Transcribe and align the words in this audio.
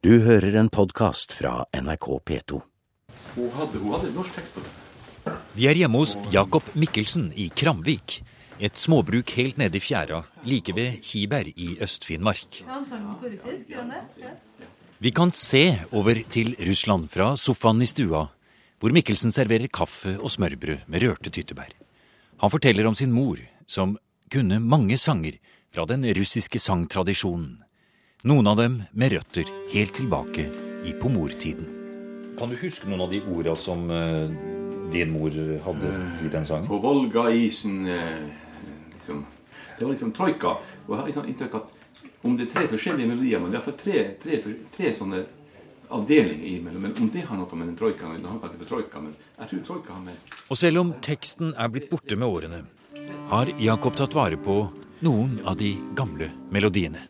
Du 0.00 0.14
hører 0.24 0.54
en 0.56 0.70
podkast 0.72 1.34
fra 1.36 1.66
NRK 1.76 2.06
P2. 2.24 2.58
Hun 3.34 3.50
hadde, 3.52 3.80
hun 3.82 3.92
hadde 3.92 4.12
norsk 4.14 4.32
tekst 4.32 4.54
på 4.54 4.62
det. 4.64 5.34
Vi 5.52 5.66
er 5.68 5.76
hjemme 5.76 6.00
hos 6.00 6.14
Jakob 6.32 6.70
Mikkelsen 6.72 7.26
i 7.36 7.50
Kramvik. 7.52 8.14
Et 8.56 8.80
småbruk 8.80 9.34
helt 9.36 9.60
nede 9.60 9.76
i 9.76 9.84
fjæra, 9.84 10.22
like 10.48 10.72
ved 10.72 11.04
Kiberg 11.04 11.52
i 11.52 11.76
Øst-Finnmark. 11.84 12.62
Vi 15.04 15.12
kan 15.12 15.36
se 15.36 15.64
over 15.92 16.24
til 16.32 16.56
Russland 16.64 17.12
fra 17.12 17.34
sofaen 17.36 17.84
i 17.84 17.92
stua, 17.92 18.24
hvor 18.80 18.96
Mikkelsen 18.96 19.36
serverer 19.36 19.68
kaffe 19.68 20.16
og 20.16 20.32
smørbrød 20.32 20.88
med 20.88 21.04
rørte 21.04 21.28
tyttebær. 21.28 21.76
Han 22.40 22.56
forteller 22.56 22.88
om 22.88 22.96
sin 22.96 23.12
mor, 23.12 23.36
som 23.68 23.98
kunne 24.32 24.64
mange 24.64 24.96
sanger 24.96 25.36
fra 25.68 25.84
den 25.84 26.08
russiske 26.16 26.56
sangtradisjonen. 26.56 27.58
Noen 28.22 28.46
av 28.46 28.58
dem 28.58 28.74
med 28.92 29.14
røtter 29.14 29.48
helt 29.72 29.94
tilbake 29.96 30.42
i 30.84 30.90
pomortiden. 31.00 31.64
Kan 32.36 32.50
du 32.52 32.56
huske 32.60 32.84
noen 32.84 33.06
av 33.06 33.12
de 33.14 33.20
orda 33.32 33.54
som 33.56 33.86
uh, 33.88 34.28
din 34.92 35.12
mor 35.14 35.32
hadde 35.64 35.92
i 36.20 36.28
den 36.28 36.44
sangen? 36.44 36.66
På 36.68 36.76
Volga-isen 36.84 37.86
eh, 37.88 38.26
liksom, 38.92 39.22
Det 39.78 39.86
var 39.86 39.94
liksom 39.94 40.12
troika. 40.12 40.50
Og 40.84 40.92
jeg 40.92 40.98
har 40.98 41.08
liksom 41.08 41.28
inntrykk 41.30 41.56
at 41.62 42.02
om 42.20 42.34
det 42.36 42.44
er 42.44 42.50
tre 42.52 42.64
forskjellige 42.68 43.08
melodier, 43.08 43.40
men 43.40 43.54
det 43.54 43.62
er 43.62 43.76
tre, 43.80 44.02
tre, 44.20 44.40
tre 44.74 44.90
sånne 44.98 45.22
avdelinger 45.88 46.58
imellom. 46.58 46.84
Men 46.84 46.98
om 47.00 47.08
det 47.14 47.22
har 47.24 47.40
noe 47.40 47.56
med 47.56 47.70
den 47.70 47.78
troikaen 47.78 48.18
eller 48.18 48.34
han 48.34 48.42
kaller 48.42 48.60
det 48.60 48.68
troika, 48.68 49.00
men 49.00 49.14
jeg 49.38 49.48
tror 49.54 49.62
troika 49.70 49.96
har 49.96 50.02
med 50.10 50.34
Og 50.50 50.60
selv 50.60 50.82
om 50.82 50.90
teksten 51.00 51.54
er 51.56 51.72
blitt 51.72 51.88
borte 51.88 52.20
med 52.20 52.28
årene, 52.28 52.60
har 53.32 53.54
Jakob 53.56 53.96
tatt 53.96 54.18
vare 54.18 54.36
på 54.36 54.58
noen 55.08 55.38
av 55.48 55.56
de 55.56 55.72
gamle 55.96 56.28
melodiene. 56.52 57.06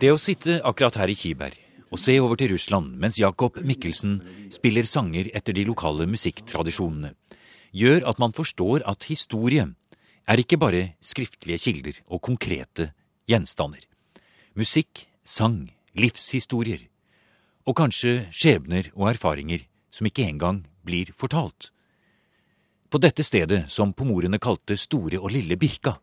Det 0.00 0.10
å 0.12 0.18
sitte 0.20 0.60
akkurat 0.66 0.96
her 1.00 1.10
i 1.12 1.16
Kiberg 1.18 1.58
og 1.90 1.98
se 1.98 2.14
over 2.22 2.38
til 2.38 2.52
Russland 2.54 2.94
mens 3.00 3.18
Jakob 3.18 3.58
Mikkelsen 3.66 4.18
spiller 4.52 4.86
sanger 4.86 5.30
etter 5.34 5.56
de 5.56 5.64
lokale 5.66 6.06
musikktradisjonene, 6.10 7.12
gjør 7.74 8.06
at 8.10 8.20
man 8.22 8.34
forstår 8.36 8.84
at 8.88 9.08
historie 9.10 9.66
er 10.30 10.42
ikke 10.42 10.58
bare 10.60 10.94
skriftlige 11.02 11.62
kilder 11.64 11.98
og 12.06 12.22
konkrete 12.22 12.90
gjenstander. 13.30 13.82
Musikk, 14.58 15.06
sang, 15.22 15.70
livshistorier 15.98 16.86
og 17.66 17.76
kanskje 17.78 18.30
skjebner 18.34 18.90
og 18.94 19.10
erfaringer 19.14 19.66
som 19.90 20.06
ikke 20.06 20.26
engang 20.26 20.64
blir 20.86 21.10
fortalt. 21.18 21.70
På 22.90 22.98
dette 22.98 23.22
stedet, 23.22 23.68
som 23.70 23.92
pomorene 23.94 24.40
kalte 24.42 24.74
Store 24.78 25.20
og 25.20 25.30
Lille 25.30 25.54
Birka, 25.58 26.00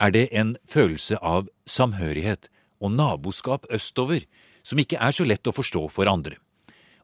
er 0.00 0.10
det 0.10 0.28
en 0.32 0.54
følelse 0.68 1.18
av 1.20 1.48
samhørighet 1.68 2.48
og 2.84 2.92
naboskap 2.92 3.64
østover 3.72 4.26
som 4.64 4.80
ikke 4.80 5.00
er 5.00 5.16
så 5.16 5.26
lett 5.26 5.46
å 5.48 5.54
forstå 5.56 5.86
for 5.92 6.10
andre. 6.10 6.36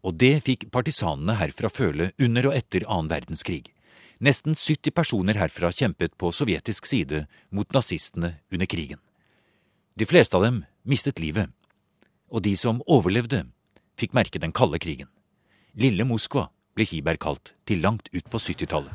Og 0.05 0.17
det 0.21 0.41
fikk 0.47 0.69
partisanene 0.73 1.37
herfra 1.41 1.69
føle 1.73 2.11
under 2.21 2.51
og 2.51 2.57
etter 2.57 2.87
annen 2.87 3.11
verdenskrig. 3.13 3.69
Nesten 4.21 4.57
70 4.57 4.93
personer 4.93 5.41
herfra 5.41 5.71
kjempet 5.73 6.17
på 6.21 6.33
sovjetisk 6.33 6.89
side 6.89 7.25
mot 7.57 7.69
nazistene 7.73 8.35
under 8.53 8.69
krigen. 8.69 9.01
De 9.97 10.09
fleste 10.09 10.37
av 10.37 10.45
dem 10.45 10.63
mistet 10.85 11.21
livet, 11.21 11.49
og 12.31 12.45
de 12.45 12.55
som 12.57 12.83
overlevde, 12.87 13.45
fikk 14.01 14.15
merke 14.17 14.41
den 14.41 14.53
kalde 14.57 14.81
krigen. 14.81 15.09
Lille 15.77 16.07
Moskva 16.09 16.49
ble 16.77 16.87
Kiberg 16.89 17.21
kalt 17.21 17.55
til 17.69 17.83
langt 17.85 18.09
ut 18.13 18.27
på 18.31 18.41
70-tallet. 18.41 18.93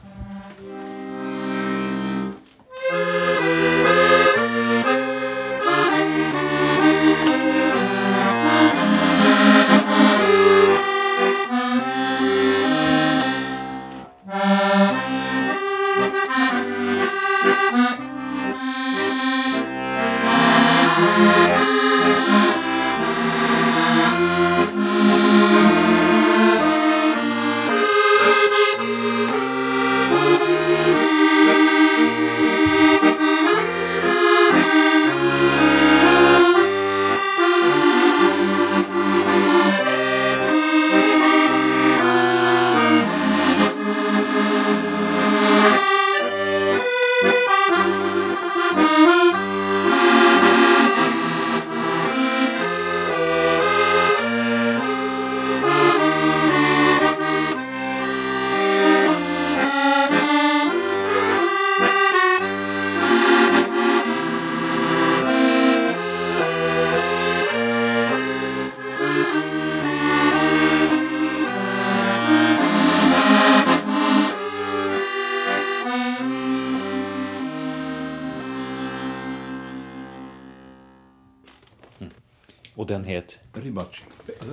Og 82.85 82.89
den 82.89 83.05
het 83.09 83.39
Rybachi. 83.57 84.03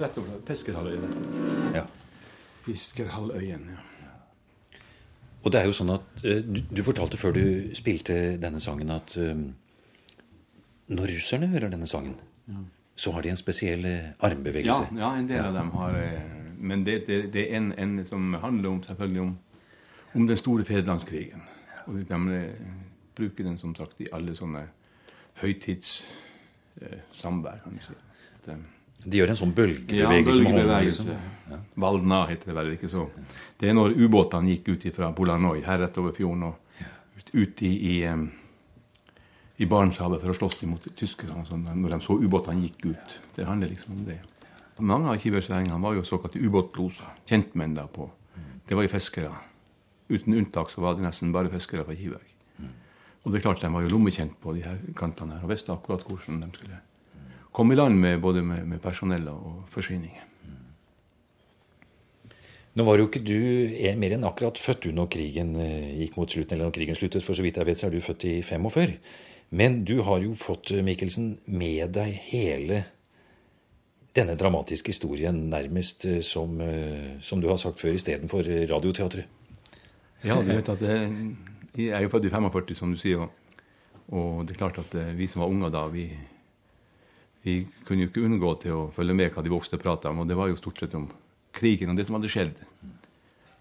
Rett 0.01 0.17
og 0.17 0.25
slett 0.25 0.49
slett. 0.57 1.05
Ja. 1.75 1.83
Fiskerhalvøyen, 2.65 3.67
ja. 3.69 3.77
Og 5.43 5.53
det 5.53 5.61
er 5.61 5.67
jo 5.69 5.75
sånn 5.77 5.93
at 5.93 6.01
eh, 6.25 6.41
du, 6.41 6.65
du 6.65 6.83
fortalte 6.87 7.19
før 7.21 7.33
du 7.37 7.45
spilte 7.77 8.41
denne 8.41 8.61
sangen, 8.63 8.89
at 8.95 9.17
um, 9.21 9.53
når 10.89 11.13
russerne 11.19 11.51
hører 11.53 11.69
denne 11.69 11.87
sangen, 11.91 12.15
så 12.97 13.13
har 13.13 13.21
de 13.27 13.31
en 13.35 13.37
spesiell 13.37 13.85
armbevegelse. 14.23 14.87
Ja, 14.95 14.99
ja, 15.03 15.11
en 15.19 15.29
del 15.29 15.45
av 15.45 15.53
dem 15.59 15.71
har 15.77 15.93
eh, 15.99 16.23
Men 16.57 16.85
det, 16.87 17.07
det, 17.09 17.33
det 17.35 17.43
er 17.51 17.57
en, 17.59 17.73
en 17.77 18.05
som 18.07 18.35
handler 18.41 18.69
om 18.71 18.83
selvfølgelig 18.87 19.21
om, 19.21 19.39
om 20.15 20.27
den 20.31 20.37
store 20.41 20.65
fedrelandskrigen. 20.65 21.43
Og 21.85 21.95
de 22.09 22.15
eh, 22.39 22.53
bruker 23.19 23.45
den 23.45 23.59
som 23.59 23.75
sagt 23.77 24.01
i 24.01 24.09
alle 24.13 24.35
sånne 24.39 24.69
høytidssamvær, 25.43 27.59
kan 27.67 27.77
du 27.77 27.81
si. 27.85 27.93
At, 28.43 28.49
eh, 28.49 28.57
De 29.05 29.19
gjør 29.19 29.33
en 29.33 29.37
sånn 29.37 29.55
bølgebevegelse 29.55 30.43
Ja, 30.43 30.51
bølgebevegelse. 30.51 31.05
Liksom. 31.07 31.65
Valna 31.75 32.27
heter 32.29 32.47
det 32.47 32.55
vel 32.55 32.73
ikke 32.77 32.91
så. 32.91 33.09
Det 33.59 33.69
er 33.69 33.75
når 33.75 33.97
ubåtene 33.99 34.53
gikk 34.53 34.69
ut 34.69 34.95
fra 34.95 35.11
Bolanoi, 35.13 35.63
her 35.67 35.79
rett 35.79 35.99
over 35.99 36.13
fjorden 36.13 36.43
og 36.43 36.55
ut, 37.19 37.33
ut 37.35 37.63
i, 37.63 37.73
i, 37.91 37.95
i 39.59 39.67
Barentshavet 39.67 40.23
for 40.23 40.31
å 40.31 40.37
slåss 40.39 40.63
imot 40.63 40.87
tyskerne. 40.97 41.45
Sånn, 41.45 41.67
når 41.67 41.97
de 41.97 42.01
så 42.01 42.15
ubåtene 42.15 42.63
gikk 42.63 42.93
ut. 42.93 43.21
Det 43.35 43.47
handler 43.47 43.69
liksom 43.75 43.97
om 43.97 44.05
det. 44.07 44.21
Mange 44.79 45.11
av 45.11 45.19
kiberseringene 45.19 45.83
var 45.83 45.95
jo 45.95 46.07
såkalte 46.07 46.39
ubåtloser. 46.39 47.11
Kjentmenn 47.27 47.75
da 47.75 47.87
på. 47.91 48.09
Det 48.69 48.79
var 48.79 48.87
jo 48.87 48.93
fiskere. 48.95 49.33
Uten 50.13 50.35
unntak 50.35 50.71
så 50.71 50.81
var 50.81 50.95
det 50.95 51.05
nesten 51.07 51.33
bare 51.35 51.51
fiskere 51.51 51.85
fra 51.85 51.95
Kiberg. 51.97 52.29
Og 53.23 53.31
det 53.31 53.39
er 53.39 53.45
klart, 53.45 53.61
de 53.63 53.71
var 53.71 53.85
jo 53.85 53.93
lommekjent 53.93 54.35
på 54.43 54.55
de 54.57 54.65
her 54.65 54.81
kantene 54.99 55.37
her, 55.37 55.45
og 55.45 55.53
visste 55.53 55.71
akkurat 55.75 56.03
hvordan 56.07 56.41
de 56.43 56.49
skulle 56.57 56.81
komme 57.53 57.75
i 57.75 57.79
land 57.79 57.99
med 58.01 58.21
både 58.21 58.43
med, 58.45 58.67
med 58.69 58.83
personell 58.83 59.29
og 59.33 59.65
forsyninger. 59.73 60.29
Nå 62.73 62.85
var 62.89 62.97
jo 62.97 63.05
ikke 63.11 63.21
du 63.21 63.37
er 63.85 63.99
mer 64.01 64.15
enn 64.17 64.25
akkurat 64.25 64.57
født 64.57 64.87
du 64.87 64.95
når 64.97 65.11
krigen 65.13 65.53
eh, 65.61 65.91
gikk 66.01 66.17
mot 66.17 66.31
slutten, 66.33 66.57
eller 66.57 66.71
når 66.71 66.77
krigen 66.79 66.97
sluttet. 66.97 67.25
For 67.25 67.37
så 67.37 67.45
vidt 67.45 67.61
jeg 67.61 67.69
vet, 67.69 67.81
så 67.81 67.91
er 67.91 67.93
du 67.93 68.01
født 68.01 68.25
i 68.31 68.39
45. 68.47 68.95
Men 69.53 69.83
du 69.85 69.99
har 70.07 70.23
jo 70.25 70.33
fått, 70.39 70.73
eh, 70.73 70.81
Mikkelsen, 70.85 71.35
med 71.45 71.93
deg 71.93 72.17
hele 72.31 72.87
denne 74.17 74.37
dramatiske 74.41 74.93
historien 74.93 75.37
nærmest 75.53 76.07
eh, 76.09 76.23
som, 76.25 76.57
eh, 76.65 77.21
som 77.21 77.45
du 77.45 77.51
har 77.53 77.61
sagt 77.61 77.81
før, 77.81 77.93
istedenfor 77.99 78.49
eh, 78.49 78.65
Radioteatret. 78.71 79.29
Ja, 80.25 80.39
du 80.41 80.53
vet 80.55 80.69
at 80.73 80.83
jeg, 80.87 81.91
er 81.91 82.05
jo 82.05 82.09
født 82.13 82.29
i 82.29 82.33
45, 82.33 82.75
som 82.79 82.93
du 82.93 83.01
sier, 83.01 83.25
og, 83.25 83.31
og 84.09 84.45
det 84.47 84.55
er 84.55 84.61
klart 84.65 84.81
at 84.81 84.95
eh, 84.97 85.13
vi 85.19 85.29
som 85.29 85.45
var 85.45 85.53
unger 85.53 85.73
da, 85.75 85.87
vi, 85.93 86.07
vi 87.43 87.57
kunne 87.87 88.07
jo 88.07 88.11
ikke 88.11 88.25
unngå 88.27 88.55
til 88.63 88.77
å 88.77 88.85
følge 88.95 89.17
med 89.19 89.33
hva 89.35 89.43
de 89.45 89.53
voksne 89.53 89.81
prata 89.83 90.13
om, 90.13 90.23
og 90.23 90.31
det 90.31 90.39
var 90.39 90.51
jo 90.51 90.59
stort 90.61 90.79
sett 90.83 90.95
om 90.99 91.09
krigen 91.53 91.93
og 91.93 91.99
det 91.99 92.07
som 92.09 92.17
hadde 92.19 92.31
skjedd. 92.33 92.63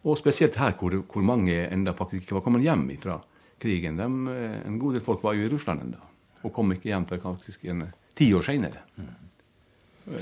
Og 0.01 0.17
spesielt 0.17 0.57
her, 0.57 0.73
hvor, 0.79 0.95
hvor 1.09 1.25
mange 1.25 1.55
enda 1.67 1.93
faktisk 1.97 2.25
ikke 2.25 2.39
var 2.39 2.45
kommet 2.45 2.65
hjem 2.65 2.87
fra 3.01 3.19
krigen. 3.61 3.99
De, 3.99 4.07
eh, 4.33 4.59
en 4.65 4.79
god 4.81 4.97
del 4.97 5.05
folk 5.05 5.23
var 5.25 5.37
jo 5.37 5.45
i 5.45 5.51
Russland 5.51 5.85
enda, 5.85 6.01
og 6.41 6.53
kom 6.55 6.73
ikke 6.73 6.89
hjem 6.89 7.07
før 7.09 7.25
faktisk 7.31 7.65
en, 7.69 7.87
ti 8.17 8.31
år 8.35 8.45
seinere. 8.45 8.85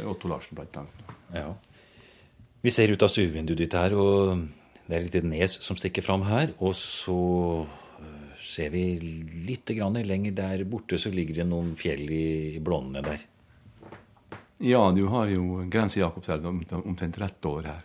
Otto 0.07 0.29
Larsen, 0.29 0.57
blant 0.57 0.75
annet. 0.81 1.11
Ja. 1.33 1.53
Vi 2.61 2.71
ser 2.75 2.91
ut 2.91 3.03
av 3.03 3.11
stuevinduet 3.11 3.61
ditt 3.61 3.75
her, 3.77 3.95
og 3.95 4.41
det 4.89 4.95
er 4.95 4.99
et 4.99 5.07
lite 5.07 5.29
nes 5.29 5.55
som 5.63 5.77
stikker 5.79 6.03
fram 6.05 6.25
her. 6.27 6.51
Og 6.59 6.75
så 6.75 7.15
øh, 7.63 8.31
ser 8.43 8.73
vi 8.73 8.83
litt 9.47 9.71
lenger 9.71 10.35
der 10.35 10.65
borte, 10.65 10.99
så 10.99 11.11
ligger 11.13 11.41
det 11.41 11.47
noen 11.47 11.75
fjell 11.79 12.03
i, 12.11 12.59
blånene 12.59 13.05
der. 13.05 13.23
Ja, 14.59 14.91
du 14.91 15.05
har 15.07 15.27
jo 15.31 15.63
grense 15.71 15.99
Jakobselv 15.99 16.45
om- 16.45 16.63
omtrent 16.85 17.17
rett 17.21 17.45
over 17.45 17.61
her. 17.63 17.83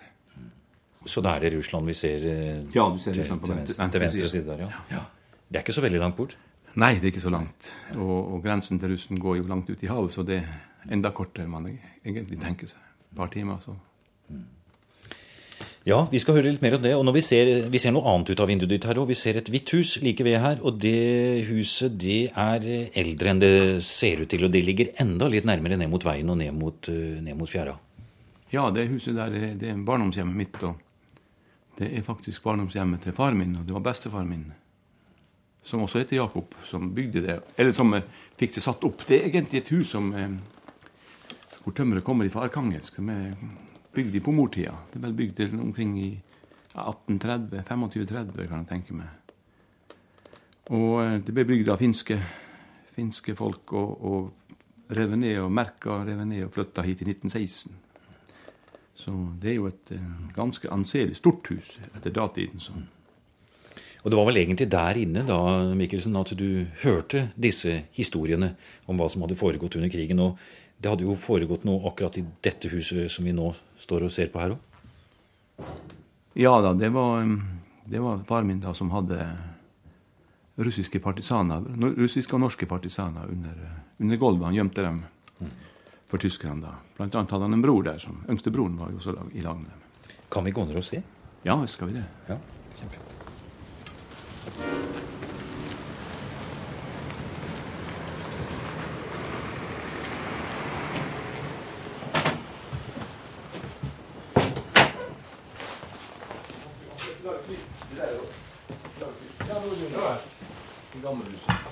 Så 1.07 1.21
det 1.23 1.31
er 1.37 1.41
det 1.41 1.53
Russland 1.59 1.87
vi 1.87 1.95
ser, 1.95 2.17
øh, 2.17 2.75
Ja, 2.75 2.89
du 2.91 2.99
ser 2.99 3.15
Russland 3.15 3.41
på 3.41 3.47
til, 3.47 3.55
venstre- 3.57 3.79
venstre, 3.83 4.01
venstre 4.01 4.29
side. 4.29 4.47
der, 4.47 4.59
ja. 4.59 4.69
ja. 4.91 5.01
Det 5.49 5.57
er 5.57 5.61
ikke 5.63 5.73
så 5.73 5.81
veldig 5.81 6.01
langt 6.01 6.17
bort. 6.17 6.37
Nei, 6.77 6.95
det 6.95 7.03
er 7.03 7.07
ikke 7.13 7.21
så 7.21 7.31
langt. 7.31 7.75
Og, 7.97 8.33
og 8.35 8.43
grensen 8.43 8.79
til 8.81 8.91
Russland 8.91 9.21
går 9.21 9.37
jo 9.37 9.43
langt 9.43 9.71
ut 9.71 9.83
i 9.83 9.87
havet, 9.87 10.11
så 10.11 10.23
det 10.27 10.39
er 10.43 10.91
enda 10.91 11.11
kortere 11.11 11.45
enn 11.45 11.51
man 11.51 11.69
egentlig 12.05 12.41
tenker 12.41 12.67
seg. 12.67 12.79
Et 13.13 13.17
par 13.17 13.27
timer, 13.29 13.59
så. 13.61 13.77
Ja, 15.85 15.99
vi 16.09 16.17
skal 16.17 16.39
høre 16.39 16.49
litt 16.49 16.63
mer 16.65 16.79
om 16.79 16.85
det. 16.85 16.95
Og 16.97 17.11
vi 17.13 17.21
ser, 17.21 17.49
vi 17.69 17.81
ser 17.81 17.93
noe 17.93 18.09
annet 18.09 18.31
ut 18.33 18.41
av 18.41 18.49
vinduet 18.49 18.71
ditt 18.73 18.87
her 18.89 18.97
òg. 18.97 19.11
Vi 19.11 19.17
ser 19.21 19.37
et 19.37 19.49
hvitt 19.53 19.69
hus 19.77 19.99
like 20.01 20.25
ved 20.25 20.39
her. 20.41 20.63
Og 20.65 20.79
det 20.81 21.45
huset 21.51 21.99
det 22.01 22.31
er 22.33 22.65
eldre 22.97 23.33
enn 23.35 23.43
det 23.43 23.51
ser 23.85 24.23
ut 24.25 24.31
til. 24.33 24.47
Og 24.47 24.53
det 24.55 24.63
ligger 24.65 24.95
enda 25.05 25.29
litt 25.29 25.45
nærmere 25.45 25.77
ned 25.77 25.91
mot 25.93 26.07
veien 26.07 26.31
og 26.33 26.39
ned 26.41 26.57
mot, 26.57 26.89
øh, 26.89 27.21
ned 27.21 27.37
mot 27.37 27.51
fjæra. 27.51 27.77
Ja, 28.55 28.71
det 28.71 28.89
huset 28.89 29.17
der 29.17 29.29
er- 29.35 29.55
det 29.61 29.69
er 29.69 29.85
barndomshjemmet 29.85 30.35
mitt. 30.37 30.63
og 30.63 30.77
Det 31.77 31.93
er 31.99 32.03
faktisk 32.03 32.43
barndomshjemmet 32.43 33.03
til 33.03 33.13
far 33.13 33.33
min, 33.35 33.57
og 33.57 33.67
det 33.67 33.75
var 33.75 33.81
bestefar 33.81 34.25
min, 34.25 34.53
som 35.65 35.81
også 35.81 35.99
heter 35.99 36.17
Jakob, 36.17 36.55
som 36.65 36.95
bygde 36.95 37.21
det. 37.27 37.43
Eller 37.59 37.73
som 37.73 37.93
eh, 37.95 38.03
fikk 38.39 38.55
det 38.55 38.63
satt 38.63 38.85
opp. 38.85 39.05
Det 39.07 39.21
er 39.21 39.29
egentlig 39.29 39.57
et 39.59 39.69
hus 39.69 39.89
som 39.91 40.15
eh, 40.15 40.29
hvor 41.65 41.75
tømmeret 41.75 42.05
kommer 42.05 42.31
fra 42.31 42.45
Arkangelsk, 42.45 42.95
som 42.95 43.09
er 43.11 43.35
bygd 43.95 44.17
i 44.19 44.23
pomortida. 44.25 44.75
Det 44.91 45.01
er 45.01 45.07
vel 45.07 45.19
bygd 45.19 45.45
omkring 45.61 45.99
i 46.01 46.11
1830, 46.75 47.63
25-30, 47.69 48.49
kan 48.49 48.65
jeg 48.65 48.71
tenke 48.71 48.97
meg. 48.99 49.13
Og 50.75 51.03
eh, 51.05 51.19
det 51.23 51.35
ble 51.37 51.47
bygd 51.49 51.71
av 51.71 51.81
finske, 51.83 52.19
finske 52.97 53.37
folk 53.39 53.75
og, 53.77 54.05
og 54.05 54.95
revet 54.97 55.21
ned 55.21 55.39
og 55.43 55.53
merka, 55.55 56.03
revet 56.07 56.29
ned 56.31 56.47
og 56.47 56.55
flytta 56.57 56.85
hit 56.87 57.05
i 57.05 57.11
1916. 57.13 57.81
Så 59.05 59.13
det 59.41 59.53
er 59.53 59.57
jo 59.59 59.69
et 59.69 59.95
eh, 59.95 60.11
ganske 60.35 60.71
anselig 60.73 61.19
stort 61.21 61.51
hus 61.53 61.77
etter 61.93 62.15
datiden. 62.15 62.63
Så. 62.63 62.75
Og 64.05 64.11
det 64.13 64.19
var 64.19 64.29
vel 64.29 64.43
egentlig 64.43 64.69
der 64.73 65.01
inne 65.01 65.25
da, 65.29 65.39
Mikkelsen, 65.77 66.17
at 66.21 66.35
du 66.37 66.67
hørte 66.83 67.29
disse 67.41 67.85
historiene 67.97 68.55
om 68.87 69.01
hva 69.01 69.09
som 69.13 69.25
hadde 69.25 69.39
foregått 69.41 69.79
under 69.79 69.93
krigen. 69.93 70.21
Og 70.21 70.39
det 70.81 70.91
hadde 70.93 71.07
jo 71.07 71.17
foregått 71.17 71.65
noe 71.69 71.85
akkurat 71.89 72.19
i 72.21 72.25
dette 72.45 72.69
huset 72.73 73.13
som 73.13 73.25
vi 73.25 73.33
nå 73.37 73.53
står 73.85 74.07
og 74.09 74.15
ser 74.15 74.33
på 74.33 74.43
her 74.43 74.57
òg. 74.57 75.67
Ja 76.35 76.57
da, 76.65 76.73
det 76.75 76.91
var, 76.95 77.23
eh, 77.23 77.37
det 77.85 78.01
var 78.03 78.25
far 78.27 78.43
min 78.43 78.63
da 78.63 78.75
som 78.75 78.91
hadde 78.91 79.21
russiske 80.57 81.01
partisaner, 81.03 81.63
russiske 81.99 82.35
og 82.35 82.45
norske 82.47 82.67
partisaner 82.67 83.31
under, 83.31 83.55
eh, 83.55 83.79
under 84.01 84.17
gulvet. 84.17 84.49
Han 84.51 84.55
gjemte 84.55 84.83
dem 84.83 85.05
for 86.09 86.19
tyskerne 86.19 86.63
da. 86.63 86.75
Blant 86.97 87.15
annet 87.15 87.31
hadde 87.31 87.49
han 87.49 87.55
en 87.55 87.63
bror 87.63 87.83
der, 87.83 87.99
som 87.99 88.25
yngstebroren 88.29 88.79
var 88.79 88.91
jo 88.91 89.01
også 89.01 89.17
i 89.35 89.43
lag 89.43 89.57
med 89.59 89.71
dem. 89.71 90.13
Kan 90.31 90.45
vi 90.45 90.51
gå 90.55 90.65
ned 90.67 90.77
og 90.77 90.85
se? 90.85 91.03
Ja, 91.45 91.59
skal 91.67 91.89
vi 91.89 91.99
det? 91.99 92.05
Ja, 92.29 92.39
kjempe. 111.05 111.71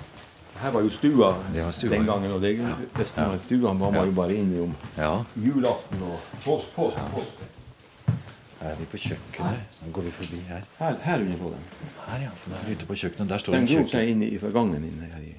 Her 0.62 0.70
var 0.70 0.80
jo 0.82 0.90
stua, 0.90 1.34
Det 1.52 1.64
var 1.64 1.70
stua, 1.72 1.90
den 1.90 2.06
gangen, 2.06 2.32
og 2.32 2.40
det, 2.42 2.52
resten 2.98 3.24
av 3.24 3.38
stua 3.38 3.72
var 3.72 3.90
man 3.90 4.06
jo 4.06 4.12
bare 4.12 4.34
inne 4.36 4.62
om 4.62 4.74
Ja, 4.96 5.24
julaften 5.36 6.02
og 6.02 6.20
post, 6.44 6.68
påsk, 6.76 6.96
post. 7.14 7.30
her 8.60 8.68
er 8.70 8.76
vi 8.76 8.84
på 8.84 8.96
kjøkkenet. 8.96 9.80
Nå 9.86 9.92
går 9.92 10.02
vi 10.02 10.10
forbi 10.10 10.36
her. 10.48 10.62
Her, 10.78 10.96
her 11.02 11.18
under 11.20 11.36
lå 11.38 11.50
den. 11.50 11.64
Her, 12.06 12.20
ja. 12.22 12.30
For 12.36 12.50
nå 12.50 12.56
er 12.56 12.66
vi 12.68 12.72
ute 12.76 12.86
på 12.86 12.94
kjøkkenet. 12.94 13.28
Der 13.28 13.38
står 13.38 13.52
Den 13.52 13.66
grov 13.66 13.88
seg 13.90 14.08
inn 14.08 14.22
i 14.22 14.38
gangen 14.38 14.84
inne 14.84 15.08
her 15.14 15.22
i, 15.22 15.34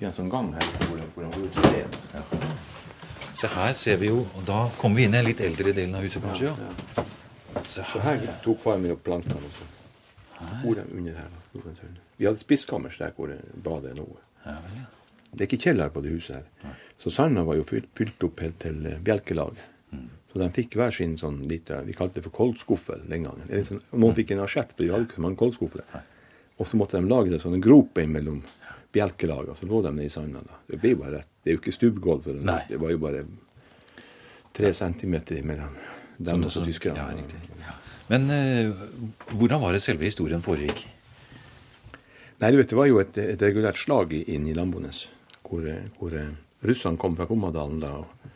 i 0.00 0.04
en 0.04 0.12
sånn 0.12 0.30
gang 0.30 0.52
her. 0.54 0.66
Hvor, 0.88 0.96
den- 0.96 1.12
hvor 1.14 1.22
den 1.22 1.32
går 1.32 1.40
ut 1.46 1.52
til 1.52 1.62
det. 1.62 1.86
Så 3.38 3.46
her 3.46 3.72
ser 3.72 3.96
vi 3.96 4.06
jo 4.08 4.26
Og 4.34 4.42
da 4.46 4.68
kommer 4.78 4.96
vi 4.96 5.04
inn 5.04 5.14
i 5.14 5.18
en 5.18 5.24
litt 5.24 5.40
eldre 5.40 5.72
delen 5.72 5.94
av 5.94 6.02
huset, 6.02 6.22
kanskje. 6.22 6.44
ja. 6.96 7.04
Se 7.62 7.82
Så 7.84 8.00
her. 8.00 8.16
her 8.16 8.34
tok 8.42 8.60
far 8.62 8.76
min 8.78 8.90
opp 8.90 9.04
plantene 9.04 9.34
og 9.36 9.52
så 9.52 9.64
Hvor 10.64 10.74
dem 10.74 10.88
under 10.96 11.12
her. 11.12 11.28
da. 11.54 12.07
Vi 12.18 12.26
hadde 12.26 12.40
spisskammers 12.42 12.98
der 12.98 13.12
hvor 13.16 13.30
badet 13.64 13.92
er 13.92 13.98
nå. 14.00 14.06
Ja, 14.44 14.56
vel, 14.64 14.78
ja. 14.82 14.86
Det 15.28 15.44
er 15.44 15.48
ikke 15.50 15.60
kjeller 15.68 15.90
på 15.92 16.00
det 16.02 16.12
huset 16.14 16.36
her. 16.38 16.76
Så 16.98 17.10
sanda 17.12 17.42
var 17.44 17.58
jo 17.58 17.64
fylt, 17.68 17.90
fylt 17.94 18.22
opp 18.24 18.40
helt 18.40 18.58
til 18.62 18.78
bjelkelaget. 19.04 19.60
Mm. 19.92 20.06
Så 20.32 20.38
de 20.40 20.48
fikk 20.56 20.74
hver 20.76 20.90
sin 20.92 21.14
sånn 21.20 21.38
lite 21.48 21.82
Vi 21.86 21.92
kalte 21.96 22.18
det 22.18 22.24
for 22.26 22.34
koldskuffel 22.36 23.04
den 23.08 23.26
gangen. 23.28 23.64
Sånn, 23.64 23.82
og 23.92 24.00
noen 24.02 24.16
fikk 24.16 24.32
en 24.34 24.40
asjett, 24.44 24.72
for 24.74 24.82
de 24.84 24.90
hadde 24.92 25.06
ikke 25.06 25.18
så 25.20 25.24
mange 25.24 25.38
koldskuffer. 25.40 25.84
Og 26.58 26.66
så 26.66 26.76
måtte 26.80 26.98
de 26.98 27.08
lage 27.08 27.30
det 27.30 27.38
sånn 27.42 27.54
en 27.54 27.62
groper 27.64 28.08
mellom 28.10 28.40
bjelkelagene, 28.92 29.54
så 29.60 29.68
lå 29.68 29.82
de 29.84 29.92
nede 29.94 30.08
i 30.08 30.12
sanda. 30.12 30.40
da. 30.42 30.58
Det 30.66 30.80
blir 30.80 30.96
bare. 30.96 31.22
Det 31.44 31.52
er 31.52 31.56
jo 31.58 31.60
ikke 31.62 31.76
stubbgulv, 31.76 32.24
for 32.24 32.32
Nei. 32.48 32.62
det 32.68 32.80
var 32.80 32.90
jo 32.90 32.98
bare 32.98 33.22
tre 34.56 34.72
centimeter 34.74 35.42
mellom 35.46 35.76
dem 36.18 36.44
og 36.44 36.50
så 36.50 36.60
Sånn- 36.60 36.66
tyskerne. 36.72 36.96
Ja, 36.96 37.08
riktig. 37.14 37.40
Ja. 37.62 37.74
Men 38.08 38.30
eh, 38.30 38.72
hvordan 39.36 39.60
var 39.60 39.72
det 39.76 39.82
selve 39.84 40.08
historien 40.08 40.42
foregikk? 40.42 40.86
Nei, 42.38 42.52
du 42.52 42.56
vet, 42.60 42.68
det 42.70 42.76
var 42.78 42.86
jo 42.86 43.00
et, 43.02 43.16
et 43.18 43.40
regulært 43.42 43.80
slag 43.80 44.12
inn 44.14 44.44
i 44.46 44.52
Lambones, 44.54 45.08
hvor, 45.42 45.64
hvor 45.98 46.12
eh, 46.14 46.36
russerne 46.62 47.00
kom 47.00 47.16
fra 47.18 47.26
Kommadalen 47.26 47.80
da 47.82 47.96
og, 47.98 48.28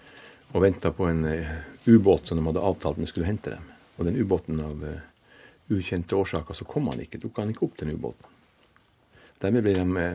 og 0.50 0.64
venta 0.64 0.90
på 0.90 1.06
en 1.06 1.22
eh, 1.30 1.52
ubåt 1.86 2.26
som 2.26 2.40
de 2.40 2.46
hadde 2.48 2.64
avtalt 2.66 2.98
med 2.98 3.10
skulle 3.10 3.28
hente 3.28 3.52
dem. 3.54 3.68
Og 3.94 4.08
den 4.08 4.18
ubåten 4.18 4.58
av 4.64 4.82
uh, 4.82 5.04
ukjente 5.70 6.16
årsaker 6.18 6.56
så 6.56 6.66
kom 6.66 6.88
han 6.90 7.02
ikke, 7.04 7.20
tok 7.22 7.38
han 7.42 7.52
ikke 7.52 7.66
opp 7.66 7.76
den 7.78 7.92
ubåten. 7.94 8.26
Dermed 9.42 9.62
ble 9.66 9.74
de 9.76 10.06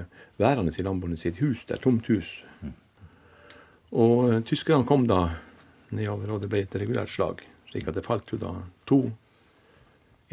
værende 0.41 0.73
i 0.73 0.83
Lambones 0.83 1.23
i 1.23 1.29
et 1.29 1.39
hus 1.43 1.63
der, 1.69 1.79
tomt 1.79 2.09
hus. 2.11 2.33
Og 3.93 4.15
uh, 4.25 4.39
tyskerne 4.43 4.87
kom 4.89 5.05
da 5.07 5.21
nedover, 5.95 6.35
og 6.35 6.43
det 6.43 6.51
ble 6.51 6.65
et 6.65 6.75
regulært 6.75 7.13
slag. 7.13 7.45
Slik 7.71 7.87
at 7.87 7.95
det 7.95 8.07
falt 8.07 8.33
jo 8.33 8.41
da 8.41 8.51
to. 8.89 9.05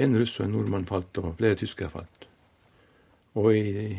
En 0.01 0.19
russ 0.19 0.41
og 0.41 0.49
en 0.49 0.57
nordmann 0.57 0.91
falt, 0.91 1.23
og 1.23 1.37
flere 1.39 1.61
tyskere 1.61 1.93
falt. 1.93 2.14
Og 3.35 3.55
i 3.57 3.99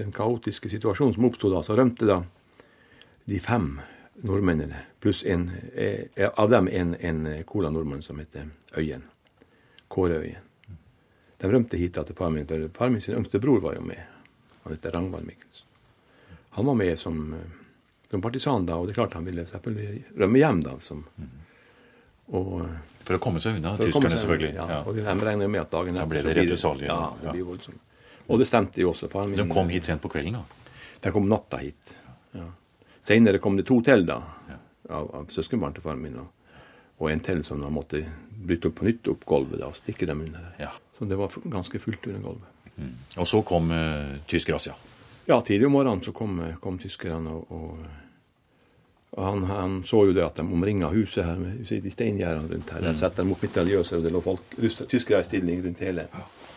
den 0.00 0.12
kaotiske 0.12 0.70
situasjonen 0.72 1.14
som 1.14 1.26
oppstod 1.28 1.52
da, 1.52 1.62
så 1.64 1.76
rømte 1.76 2.08
da 2.08 2.22
de 3.28 3.40
fem 3.40 3.74
nordmennene 4.22 4.86
Pluss 5.02 5.24
en, 5.26 5.50
eh, 5.74 6.30
av 6.34 6.50
dem 6.50 6.68
en, 6.68 6.94
en 6.94 7.44
cola 7.44 7.70
nordmann 7.70 8.02
som 8.02 8.18
heter 8.22 8.48
Øyen. 8.78 9.02
Kåre 9.88 10.20
Øyen. 10.22 10.44
De 11.42 11.50
rømte 11.50 11.76
hit 11.76 11.96
da 11.96 12.04
til 12.06 12.14
far 12.14 12.30
min, 12.30 12.46
for 12.46 12.68
far 12.76 12.88
min 12.88 13.00
sin 13.02 13.16
yngste 13.18 13.40
bror 13.42 13.60
var 13.60 13.74
jo 13.74 13.82
med. 13.82 13.98
Han 14.62 14.76
heter 14.76 14.94
Ragnvald 14.94 15.26
Mikkelsen. 15.26 15.66
Han 16.50 16.66
var 16.66 16.74
med 16.74 16.98
som, 16.98 17.34
som, 18.10 18.22
partisan 18.22 18.66
da, 18.66 18.76
og 18.76 18.86
det 18.86 18.94
er 18.94 19.00
klart 19.00 19.16
han 19.18 19.26
ville 19.26 19.46
selvfølgelig 19.50 20.04
rømme 20.22 20.38
hjem 20.38 20.60
da. 20.62 20.76
Som, 20.86 21.02
og, 22.30 22.52
for 23.02 23.18
å 23.18 23.22
komme 23.26 23.42
seg 23.42 23.58
unna 23.58 23.74
tyskerne, 23.80 24.18
selvfølgelig. 24.22 24.52
Ja, 24.54 24.82
og 24.86 24.94
de 24.94 25.06
regner 25.08 25.50
med 25.50 25.64
at 25.64 25.72
dagen 25.74 25.96
etter 25.96 26.06
Da 26.06 26.12
ble 26.14 26.22
det 26.28 26.36
represalier. 26.38 26.92
Ja, 26.92 27.10
det 27.24 27.34
blir 27.34 27.48
voldsomt. 27.50 27.82
Og 28.26 28.38
det 28.38 28.46
stemte 28.48 28.82
jo 28.82 28.92
også. 28.92 29.08
Faren 29.12 29.32
min, 29.32 29.40
de 29.40 29.48
kom 29.50 29.70
hit 29.72 29.88
sent 29.88 30.02
på 30.02 30.10
kvelden, 30.12 30.38
da? 30.38 30.76
De 31.02 31.12
kom 31.14 31.28
natta 31.28 31.62
hit. 31.62 31.96
ja. 32.36 32.48
Senere 33.02 33.40
kom 33.42 33.56
det 33.58 33.64
to 33.66 33.80
til, 33.82 34.04
da, 34.06 34.20
av, 34.88 35.08
av 35.18 35.30
søskenbarn 35.34 35.74
til 35.74 35.82
faren 35.82 36.02
min. 36.02 36.20
Og, 36.22 36.60
og 37.02 37.10
en 37.10 37.22
til 37.24 37.42
som 37.42 37.62
da 37.62 37.70
måtte 37.72 38.04
bryte 38.42 38.70
opp 38.70 38.78
på 38.78 38.86
nytt 38.86 39.10
opp 39.10 39.26
gulvet 39.26 39.58
da, 39.58 39.72
og 39.72 39.78
stikke 39.78 40.06
dem 40.06 40.22
under 40.26 40.44
der. 40.46 40.68
Ja. 40.68 40.70
Så 40.98 41.08
det 41.10 41.18
var 41.18 41.34
ganske 41.50 41.80
fullt 41.82 42.06
under 42.06 42.22
gulvet. 42.22 42.70
Mm. 42.76 42.94
Og 43.16 43.28
så 43.28 43.42
kom 43.46 43.74
uh, 43.74 44.14
tyskerne, 44.30 44.62
ja. 44.70 44.78
Ja, 45.26 45.40
tidlig 45.42 45.66
om 45.68 45.76
morgenen 45.76 46.02
så 46.02 46.14
kom, 46.14 46.38
eh, 46.42 46.56
kom 46.62 46.78
tyskerne. 46.82 47.30
og, 47.30 47.50
og 47.50 47.90
og 49.12 49.24
han, 49.24 49.42
han, 49.44 49.72
så 49.84 50.06
jo 50.08 50.12
det 50.16 50.22
at 50.24 50.38
de 50.40 50.44
omringa 50.46 50.88
huset 50.88 51.26
her 51.26 51.36
med 51.36 51.66
de 51.68 51.90
steingjerdene 51.92 52.48
rundt 52.48 52.70
her. 52.72 52.80
Der 52.80 52.94
mm. 52.94 52.96
setter 52.96 53.26
de 53.26 53.34
opp 53.34 53.42
mitraljøser, 53.44 53.98
og 53.98 54.06
det 54.06 54.12
lå 54.14 54.22
folk, 54.24 54.54
tyskere 54.88 55.20
i 55.20 55.26
stilling 55.26 55.60
rundt 55.66 55.82
hele 55.84 56.06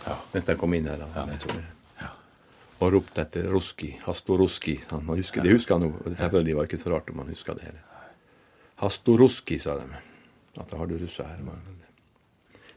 ja. 0.06 0.18
mens 0.34 0.48
de 0.48 0.56
kom 0.60 0.76
inn 0.78 0.90
her. 0.90 1.02
Da, 1.02 1.26
ja. 2.02 2.12
Og 2.84 2.92
ropte 2.98 3.24
etter 3.24 3.48
Ruski. 3.52 3.94
Hastoruski. 4.06 4.78
Sånn. 4.84 5.06
Han, 5.08 5.20
husker, 5.22 5.46
det 5.46 5.56
husker 5.56 5.78
han 5.78 5.88
nå. 5.88 5.94
Selvfølgelig 6.12 6.58
var 6.58 6.68
det 6.68 6.74
ikke 6.74 6.84
så 6.84 6.94
rart 6.94 7.12
om 7.14 7.24
han 7.24 7.32
huska 7.32 7.58
det 7.58 7.70
hele. 7.70 7.84
«Hastoruski», 8.82 9.58
sa 9.64 9.78
de. 9.80 9.86
At 10.60 10.68
da 10.68 10.80
har 10.82 10.90
du 10.92 10.98
russa 11.00 11.24
her. 11.30 11.40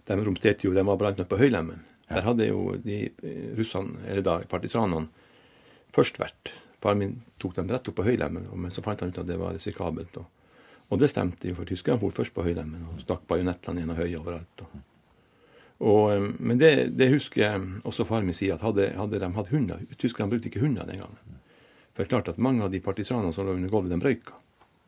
De 0.07 0.17
romsterte 0.23 0.69
jo, 0.69 0.75
de 0.75 0.85
var 0.87 0.99
blant 1.01 1.19
annet 1.19 1.31
på 1.31 1.41
Høylemmen. 1.41 1.83
Der 2.09 2.25
hadde 2.25 2.47
jo 2.49 2.73
de 2.81 3.03
eh, 3.09 3.51
russene, 3.59 4.01
eller 4.09 4.25
da 4.25 4.39
partisanene, 4.49 5.11
først 5.93 6.21
vært. 6.21 6.53
Faren 6.83 7.01
min 7.03 7.15
tok 7.43 7.57
dem 7.57 7.69
rett 7.73 7.89
opp 7.91 7.99
på 7.99 8.07
høylemmen, 8.07 8.47
men 8.55 8.73
så 8.73 8.85
fant 8.85 9.03
han 9.03 9.11
ut 9.11 9.19
at 9.21 9.29
det 9.29 9.39
var 9.41 9.57
risikabelt. 9.57 10.15
Og, 10.21 10.29
og 10.89 11.01
det 11.03 11.11
stemte 11.13 11.51
jo, 11.51 11.57
for 11.59 11.69
tyskerne 11.69 12.01
for 12.01 12.15
først 12.15 12.35
på 12.37 12.45
høylemmen 12.47 12.87
og 12.93 13.03
stakk 13.03 13.27
bajonettene 13.29 13.83
gjennom 13.83 13.99
høyet 13.99 14.21
overalt. 14.21 14.65
Og, 14.65 14.79
og, 15.79 16.13
eh, 16.13 16.25
men 16.39 16.59
det, 16.59 16.73
det, 16.99 17.11
husker 17.13 17.61
også 17.87 18.07
far 18.09 18.27
min 18.27 18.35
sier, 18.35 18.57
at 18.57 18.65
hadde, 18.67 18.91
hadde 18.99 19.21
de 19.23 19.31
hatt 19.37 19.53
hunder 19.53 19.85
Tyskerne 19.99 20.33
brukte 20.33 20.51
ikke 20.51 20.65
hunder 20.65 20.89
den 20.89 21.03
gangen. 21.05 21.39
For 21.93 22.03
det 22.03 22.09
er 22.09 22.15
klart 22.17 22.33
at 22.35 22.43
mange 22.43 22.65
av 22.67 22.73
de 22.75 22.81
partisanene 22.83 23.33
som 23.35 23.47
lå 23.47 23.55
under 23.59 23.71
gulvet, 23.71 23.95
de 23.95 24.07
røyka. 24.07 24.35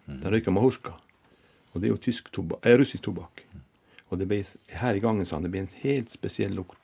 De 0.07 0.31
røyka 0.31 0.55
mahorka. 0.55 0.97
Og 1.73 1.81
det 1.81 1.89
er 1.89 1.95
jo 1.95 2.03
tysk 2.03 2.31
tobak, 2.35 2.67
eh, 2.67 2.79
russisk 2.79 3.05
tobakk. 3.07 3.45
Og 4.11 4.19
det 4.19 4.27
ble, 4.27 4.43
her 4.83 4.99
i 4.99 5.03
gangen 5.03 5.27
sa 5.27 5.37
han, 5.37 5.47
det 5.47 5.53
ble 5.55 5.65
en 5.65 5.73
helt 5.85 6.11
spesiell 6.11 6.55
lukt. 6.59 6.77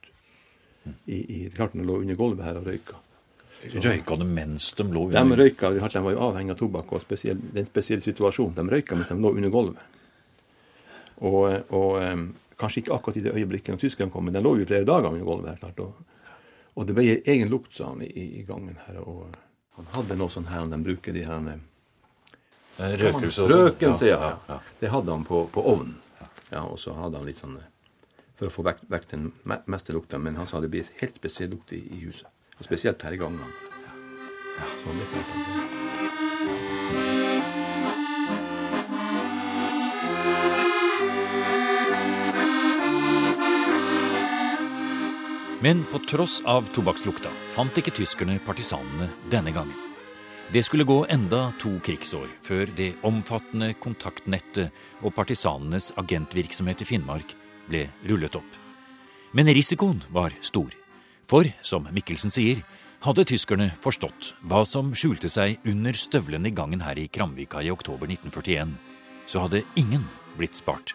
I, 1.07 1.19
i, 1.19 1.51
klart 1.51 1.75
de 1.75 1.83
lå 1.83 1.99
under 2.05 2.15
gulvet 2.15 2.47
her 2.47 2.61
og 2.61 2.69
røyka. 2.69 3.01
Røyka 3.75 4.17
de 4.21 4.27
mens 4.31 4.69
de 4.79 4.87
lå 4.87 5.09
under? 5.09 5.19
De 5.19 5.39
røyka, 5.43 5.73
de 5.75 6.03
var 6.05 6.15
jo 6.15 6.23
avhengig 6.29 6.55
av 6.55 6.61
tobakk 6.61 6.93
og 6.95 7.03
spesiell, 7.03 7.41
en 7.57 7.67
spesiell 7.67 8.03
situasjon 8.05 8.55
De 8.55 8.67
røyka 8.71 8.95
mens 8.95 9.11
de 9.11 9.19
lå 9.19 9.33
under 9.35 9.51
gulvet. 9.51 9.95
Og, 11.17 11.73
og 11.75 11.97
um, 12.03 12.27
kanskje 12.59 12.83
ikke 12.83 12.95
akkurat 12.97 13.21
i 13.21 13.25
det 13.27 13.35
øyeblikket 13.37 13.75
når 13.75 13.83
tyskerne 13.83 14.13
kom, 14.13 14.25
men 14.25 14.37
den 14.37 14.47
lå 14.47 14.57
jo 14.61 14.69
flere 14.69 14.89
dager 14.89 15.11
under 15.11 15.25
gulvet. 15.25 15.51
her, 15.51 15.59
klart, 15.61 15.81
og, 15.81 15.93
og, 16.75 16.87
det 16.87 16.97
ble 16.97 17.05
egen 17.25 17.53
lukt, 17.53 17.73
sa 17.77 17.91
han, 17.93 18.03
i, 18.03 18.27
i, 18.41 18.43
gangen 18.49 18.79
her. 18.87 18.97
Og 19.05 19.19
han 19.77 19.87
hadde 19.95 20.17
noe 20.17 20.33
sånn 20.33 20.51
her, 20.51 20.67
de 20.73 20.79
bruker 20.89 21.17
de 21.17 21.23
her 21.29 21.41
med... 21.45 21.59
Røkelse 22.77 23.47
og 23.47 23.55
Røken, 23.55 23.95
sier 23.97 24.13
ja, 24.13 24.19
ja, 24.21 24.37
ja. 24.51 24.59
Det 24.81 24.89
hadde 24.93 25.15
han 25.15 25.25
på, 25.25 25.47
på 25.53 25.61
ovnen. 25.65 25.97
Ja, 26.51 26.67
og 26.67 26.77
så 26.79 26.93
hadde 26.93 27.17
han 27.17 27.29
litt 27.29 27.41
sånn 27.41 27.57
for 28.37 28.51
å 28.51 28.53
få 28.53 28.63
vekk, 28.67 28.83
vekk 28.93 29.07
den 29.15 29.31
meste 29.65 29.97
lukta. 29.97 30.21
Men 30.21 30.37
han 30.37 30.49
sa 30.49 30.61
det 30.61 30.73
blir 30.73 30.85
helt 31.01 31.17
spesiell 31.17 31.51
lukt 31.57 31.73
i, 31.73 31.81
i 31.81 32.05
huset. 32.05 32.29
Og 32.61 32.69
spesielt 32.69 33.03
her 33.05 33.17
i 33.17 33.21
gangene. 33.21 33.49
Ja, 34.57 34.67
sånn 34.85 35.01
det 35.01 35.07
Men 45.61 45.87
på 45.89 45.99
tross 46.05 46.43
av 46.45 46.67
tobakkslukta 46.77 47.31
fant 47.55 47.79
ikke 47.81 47.95
tyskerne 47.97 48.37
partisanene 48.45 49.09
denne 49.33 49.55
gangen. 49.57 49.77
Det 50.53 50.61
skulle 50.63 50.85
gå 50.85 50.99
enda 51.11 51.49
to 51.59 51.73
krigsår 51.83 52.29
før 52.45 52.69
det 52.77 52.91
omfattende 53.09 53.71
kontaktnettet 53.81 54.75
og 55.01 55.15
partisanenes 55.17 55.95
agentvirksomhet 55.97 56.85
i 56.85 56.89
Finnmark 56.91 57.33
ble 57.71 57.87
rullet 58.05 58.37
opp. 58.37 58.53
Men 59.33 59.49
risikoen 59.49 60.05
var 60.13 60.37
stor. 60.45 60.77
For, 61.27 61.49
som 61.65 61.89
Mikkelsen 61.91 62.31
sier, 62.31 62.61
hadde 63.03 63.25
tyskerne 63.27 63.73
forstått 63.81 64.35
hva 64.45 64.61
som 64.69 64.93
skjulte 64.93 65.33
seg 65.33 65.57
under 65.65 65.97
støvlene 65.97 66.53
i 66.53 66.55
gangen 66.55 66.85
her 66.85 67.01
i 67.01 67.09
Kramvika 67.09 67.65
i 67.65 67.73
oktober 67.73 68.07
1941, 68.13 68.77
så 69.27 69.49
hadde 69.49 69.65
ingen 69.81 70.05
blitt 70.37 70.61
spart. 70.61 70.93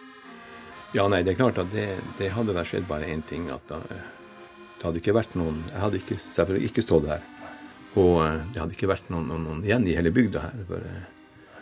Ja, 0.93 1.09
nei, 1.09 1.25
det 1.25 1.33
er 1.33 1.43
klart 1.43 1.59
at 1.59 1.73
det, 1.73 1.97
det 2.21 2.33
hadde 2.35 2.53
vært 2.55 2.71
skjedd 2.71 2.87
bare 2.87 3.09
én 3.09 3.25
ting. 3.25 3.49
At 3.51 3.65
da, 3.71 3.81
det 4.81 4.87
hadde 4.87 4.97
ikke 4.97 5.13
vært 5.13 5.35
noen 5.37 5.59
Jeg 5.69 5.77
hadde 5.77 5.97
ikke, 6.01 6.15
selvfølgelig 6.17 6.69
ikke 6.71 6.81
stått 6.81 7.03
her. 7.05 7.25
Og 8.01 8.15
eh, 8.25 8.37
det 8.49 8.61
hadde 8.63 8.73
ikke 8.73 8.87
vært 8.89 9.11
noen, 9.13 9.27
noen, 9.29 9.43
noen 9.45 9.59
igjen 9.61 9.83
i 9.85 9.93
hele 9.93 10.09
bygda 10.15 10.41
her. 10.41 10.63
For, 10.65 10.87
eh, 10.89 11.59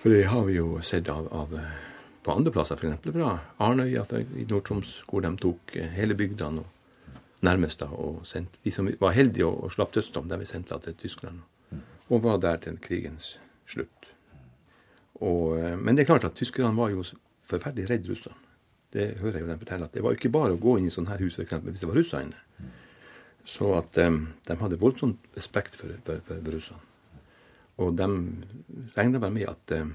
for, 0.00 0.14
det 0.14 0.22
har 0.30 0.46
vi 0.48 0.54
jo 0.56 0.78
sett 0.80 1.10
av, 1.12 1.26
av 1.28 1.52
eh, 1.60 1.74
på 2.24 2.32
andre 2.32 2.54
plasser, 2.54 2.80
f.eks. 2.80 3.10
fra 3.12 3.34
Arnøya 3.66 4.06
i 4.22 4.46
Nord-Troms, 4.48 4.94
hvor 5.10 5.26
de 5.26 5.34
tok 5.42 5.74
hele 5.92 6.16
bygda 6.16 6.48
nå, 6.54 6.64
nærmest 7.44 7.84
da, 7.84 7.90
og 7.92 8.22
sendte 8.24 8.56
De 8.64 8.72
som 8.72 8.88
var 8.88 9.12
heldige 9.12 9.44
og, 9.44 9.66
og 9.66 9.74
slapp 9.74 9.92
dødsdom, 9.98 10.30
de 10.30 10.40
ble 10.40 10.48
sendt 10.48 10.72
til 10.86 10.96
Tyskland. 11.02 11.44
Og 12.08 12.24
var 12.24 12.40
der 12.40 12.64
til 12.64 12.80
krigens 12.80 13.34
slutt. 13.68 14.08
Og, 15.20 15.52
men 15.76 15.92
det 15.92 16.06
er 16.06 16.14
klart 16.14 16.24
at 16.24 16.40
tyskerne 16.40 16.72
var 16.76 16.96
jo 16.96 17.04
forferdelig 17.44 17.90
redd 17.92 18.08
Russland. 18.08 18.40
Det 18.94 19.08
hører 19.18 19.40
jeg 19.40 19.44
jo 19.44 19.50
dem 19.50 19.58
fortelle. 19.58 19.88
at 19.88 19.94
Det 19.94 20.02
var 20.06 20.14
ikke 20.14 20.30
bare 20.30 20.54
å 20.54 20.60
gå 20.60 20.76
inn 20.78 20.86
i 20.86 20.94
sånne 20.94 21.10
her 21.10 21.22
hus 21.24 21.34
for 21.34 21.42
eksempel, 21.42 21.74
hvis 21.74 21.82
det 21.82 21.90
var 21.90 21.98
russere 21.98 22.26
inne. 22.28 22.70
Så 23.44 23.72
at 23.76 23.98
um, 24.00 24.20
de 24.46 24.56
hadde 24.60 24.80
voldsom 24.80 25.16
respekt 25.34 25.76
for, 25.76 25.90
for, 26.06 26.22
for, 26.24 26.38
for 26.38 26.54
russerne. 26.54 26.90
Og 27.82 27.96
de 27.98 28.06
regna 28.94 29.18
vel 29.18 29.34
med 29.34 29.50
at, 29.50 29.74
um, 29.82 29.90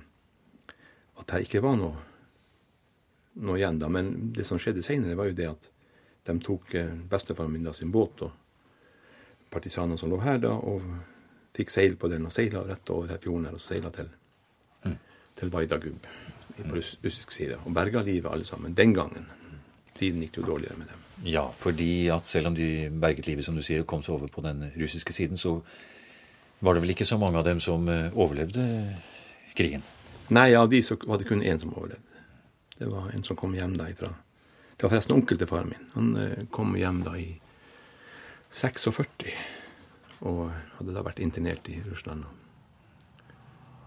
at 1.22 1.32
det 1.32 1.46
ikke 1.48 1.64
var 1.64 1.80
noe, 1.80 1.96
noe 3.40 3.58
igjen 3.58 3.80
da. 3.80 3.88
Men 3.88 4.12
det 4.36 4.46
som 4.48 4.60
skjedde 4.60 4.84
seinere, 4.86 5.16
var 5.18 5.32
jo 5.32 5.38
det 5.38 5.48
at 5.48 5.70
de 6.28 6.36
tok 6.44 6.76
eh, 6.76 6.92
bestefaren 7.10 7.54
min 7.54 7.64
da 7.66 7.72
sin 7.74 7.94
båt 7.96 8.26
og 8.28 8.36
partisanene 9.50 9.98
som 9.98 10.12
lå 10.12 10.20
her, 10.22 10.38
da, 10.44 10.52
og 10.54 10.84
fikk 11.56 11.72
seil 11.74 11.96
på 11.98 12.12
den 12.12 12.28
og 12.28 12.36
seila 12.36 12.62
rett 12.68 12.92
over 12.94 13.16
her 13.16 13.24
fjorden 13.24 13.48
her 13.48 13.56
og 13.58 13.64
seila 13.64 13.90
til, 13.96 14.12
mm. 14.84 15.00
til 15.40 15.56
Vaidagub 15.56 16.06
på 16.68 16.80
russisk 16.80 17.32
side. 17.32 17.60
Og 17.66 17.74
berga 17.74 18.02
livet 18.02 18.32
alle 18.32 18.46
sammen. 18.46 18.74
Den 18.78 18.94
gangen. 18.94 19.28
Tiden 20.00 20.24
gikk 20.24 20.40
jo 20.40 20.46
dårligere 20.48 20.78
med 20.78 20.88
dem. 20.88 21.06
Ja, 21.28 21.50
fordi 21.58 22.08
at 22.08 22.26
selv 22.26 22.48
om 22.48 22.56
de 22.56 22.90
berget 23.02 23.28
livet, 23.28 23.46
som 23.46 23.56
du 23.56 23.62
sier, 23.62 23.84
og 23.84 23.88
kom 23.88 24.04
seg 24.04 24.16
over 24.16 24.28
på 24.32 24.42
den 24.42 24.70
russiske 24.80 25.14
siden, 25.14 25.38
så 25.38 25.60
var 26.60 26.74
det 26.74 26.84
vel 26.84 26.96
ikke 26.96 27.08
så 27.08 27.18
mange 27.20 27.40
av 27.40 27.44
dem 27.48 27.60
som 27.60 27.88
eh, 27.90 28.08
overlevde 28.16 28.64
krigen? 29.56 29.84
Nei, 30.30 30.54
av 30.56 30.70
de 30.72 30.80
så 30.84 30.96
var 31.04 31.20
det 31.20 31.28
kun 31.28 31.44
én 31.44 31.60
som 31.60 31.74
overlevde. 31.76 32.24
Det 32.80 32.88
var 32.88 33.12
en 33.12 33.24
som 33.24 33.36
kom 33.36 33.56
hjem 33.56 33.76
da 33.76 33.90
ifra 33.92 34.14
det 34.80 34.86
var 34.86 34.94
forresten 34.94 35.16
onkel 35.18 35.38
til 35.38 35.48
faren 35.48 35.74
min. 35.74 35.88
Han 35.94 36.12
eh, 36.16 36.44
kom 36.56 36.76
hjem 36.80 37.02
da 37.04 37.18
i 37.20 37.34
46 38.56 39.34
og 40.30 40.46
hadde 40.78 40.94
da 40.96 41.04
vært 41.04 41.20
internert 41.20 41.68
i 41.68 41.82
Russland. 41.84 42.24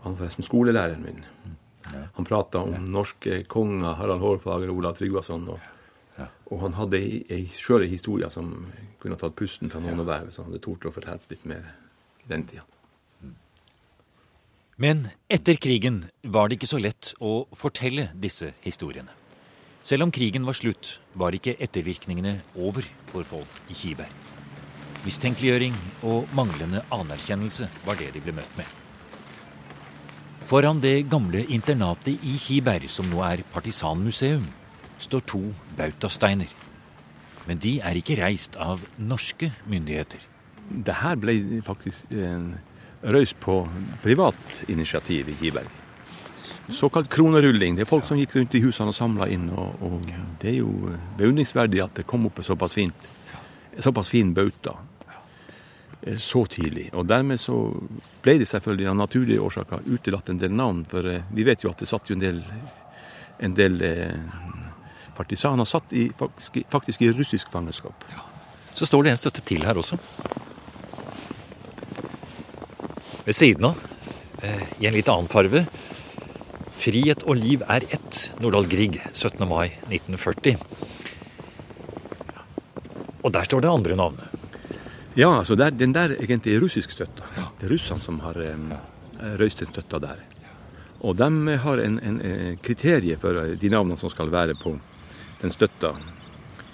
Han 0.02 0.12
var 0.12 0.18
forresten 0.18 0.44
skolelæreren 0.44 1.00
min. 1.00 1.24
Han 2.18 2.28
prata 2.28 2.60
om 2.60 2.84
norske 2.92 3.42
konger, 3.48 3.94
Harald 3.96 4.20
Hårfager 4.20 4.70
Olav 4.70 4.98
Tryggvason. 4.98 5.46
Og, 5.48 6.26
og, 6.50 6.58
han 6.60 6.76
hadde 6.76 7.00
ei 7.32 7.46
sjøl 7.56 7.86
historie 7.88 8.28
som 8.30 8.52
kunne 9.00 9.16
tatt 9.20 9.36
pusten 9.38 9.72
fra 9.72 9.80
noen 9.80 10.04
hver 10.04 10.26
hvis 10.26 10.38
han 10.40 10.50
hadde 10.50 10.60
tort 10.64 10.84
å 10.84 10.92
fortelle 10.92 11.32
litt 11.32 11.48
mer 11.48 11.72
i 12.22 12.28
den 12.34 12.44
tida. 12.50 12.66
Men 14.82 15.06
etter 15.30 15.56
krigen 15.62 16.02
var 16.34 16.48
det 16.48 16.58
ikke 16.58 16.70
så 16.70 16.80
lett 16.80 17.12
å 17.22 17.46
fortelle 17.56 18.08
disse 18.18 18.50
historiene. 18.64 19.12
Selv 19.82 20.06
om 20.06 20.12
krigen 20.14 20.46
var 20.46 20.56
slutt, 20.58 20.96
var 21.18 21.34
ikke 21.34 21.56
ettervirkningene 21.62 22.36
over 22.54 22.86
for 23.10 23.26
folk 23.26 23.72
i 23.72 23.76
Kiberg. 23.78 24.30
Mistenkeliggjøring 25.02 25.74
og 26.06 26.30
manglende 26.36 26.84
anerkjennelse 26.94 27.66
var 27.86 27.98
det 27.98 28.12
de 28.14 28.22
ble 28.22 28.36
møtt 28.36 28.60
med. 28.60 28.81
Foran 30.52 30.82
det 30.84 31.06
gamle 31.08 31.46
internatet 31.48 32.20
i 32.28 32.34
Kiberg, 32.36 32.84
som 32.92 33.06
nå 33.08 33.22
er 33.24 33.40
partisanmuseum, 33.54 34.42
står 35.00 35.22
to 35.24 35.40
bautasteiner. 35.78 36.50
Men 37.46 37.56
de 37.62 37.78
er 37.80 37.96
ikke 37.96 38.18
reist 38.20 38.58
av 38.60 38.82
norske 39.00 39.48
myndigheter. 39.64 40.20
Det 40.68 40.98
her 41.00 41.16
ble 41.16 41.38
faktisk 41.64 42.12
røys 43.16 43.32
på 43.40 43.56
privat 44.04 44.60
initiativ 44.68 45.32
i 45.32 45.38
Kiberg. 45.40 45.72
såkalt 46.68 47.08
kronerulling. 47.08 47.76
Det 47.76 47.86
er 47.86 47.88
folk 47.88 48.04
som 48.04 48.20
gikk 48.20 48.36
rundt 48.36 48.54
i 48.54 48.60
husene 48.60 48.92
og 48.92 48.94
samla 48.94 49.28
inn. 49.32 49.48
Og, 49.48 49.82
og 49.82 50.04
det 50.40 50.50
er 50.50 50.58
jo 50.58 50.92
beundringsverdig 51.16 51.80
at 51.80 51.94
det 51.96 52.06
kom 52.06 52.26
opp 52.26 52.38
en 52.38 52.44
såpass 52.44 52.76
fint, 52.76 53.12
såpass 53.80 54.12
fin 54.12 54.34
bauta 54.34 54.76
eh, 54.76 54.91
så 56.18 56.44
tidlig. 56.50 56.88
Og 56.98 57.06
dermed 57.06 57.40
så 57.40 57.56
ble 58.24 58.36
det 58.40 58.48
selvfølgelig 58.50 58.88
av 58.90 58.98
naturlige 58.98 59.42
årsaker 59.42 59.84
utelatt 59.86 60.32
en 60.32 60.40
del 60.40 60.54
navn. 60.54 60.82
For 60.90 61.06
eh, 61.08 61.28
vi 61.34 61.46
vet 61.46 61.62
jo 61.62 61.70
at 61.70 61.82
det 61.82 61.90
satt 61.90 62.10
jo 62.10 62.16
en 62.16 62.24
del, 62.24 62.40
en 63.38 63.54
del 63.54 63.78
eh, 63.86 64.16
partisaner 65.16 65.68
satt 65.68 65.94
i, 65.94 66.08
faktisk, 66.18 66.62
faktisk, 66.72 67.06
i 67.06 67.12
russisk 67.14 67.52
fangenskap. 67.54 68.06
Ja. 68.10 68.26
Så 68.74 68.88
står 68.88 69.04
det 69.04 69.14
en 69.14 69.20
støtte 69.20 69.44
til 69.46 69.66
her 69.68 69.78
også. 69.78 69.98
Ved 73.22 73.38
siden 73.38 73.70
av, 73.70 73.78
eh, 74.42 74.66
i 74.80 74.90
en 74.90 74.96
litt 74.96 75.08
annen 75.08 75.30
farve, 75.30 75.66
'Frihet 76.82 77.22
og 77.30 77.36
liv 77.38 77.62
er 77.70 77.84
ett', 77.94 78.32
Nordahl 78.42 78.66
Grieg, 78.66 78.98
17. 79.12 79.46
mai 79.46 79.70
1940. 79.86 80.56
Og 83.22 83.30
der 83.30 83.44
står 83.46 83.60
det 83.62 83.70
andre 83.70 83.94
navn. 83.94 84.41
Ja, 85.16 85.38
altså 85.38 85.56
der, 85.58 85.70
den 85.70 85.94
der 85.94 86.16
egentlig 86.16 86.54
er 86.54 86.62
russisk 86.62 86.90
støtta. 86.90 87.26
Det 87.60 87.68
er 87.68 87.74
russerne 87.74 88.00
som 88.00 88.20
har 88.24 88.38
um, 88.54 88.72
røyst 89.40 89.60
den 89.60 89.68
støtta 89.68 90.00
der. 90.02 90.24
Og 91.02 91.18
de 91.18 91.58
har 91.58 91.82
en, 91.82 91.98
en, 92.00 92.20
en 92.20 92.56
kriterie 92.62 93.18
for 93.20 93.54
de 93.60 93.68
navnene 93.68 93.98
som 93.98 94.10
skal 94.10 94.30
være 94.32 94.54
på 94.54 94.76
den 95.42 95.50
støtta. 95.52 95.92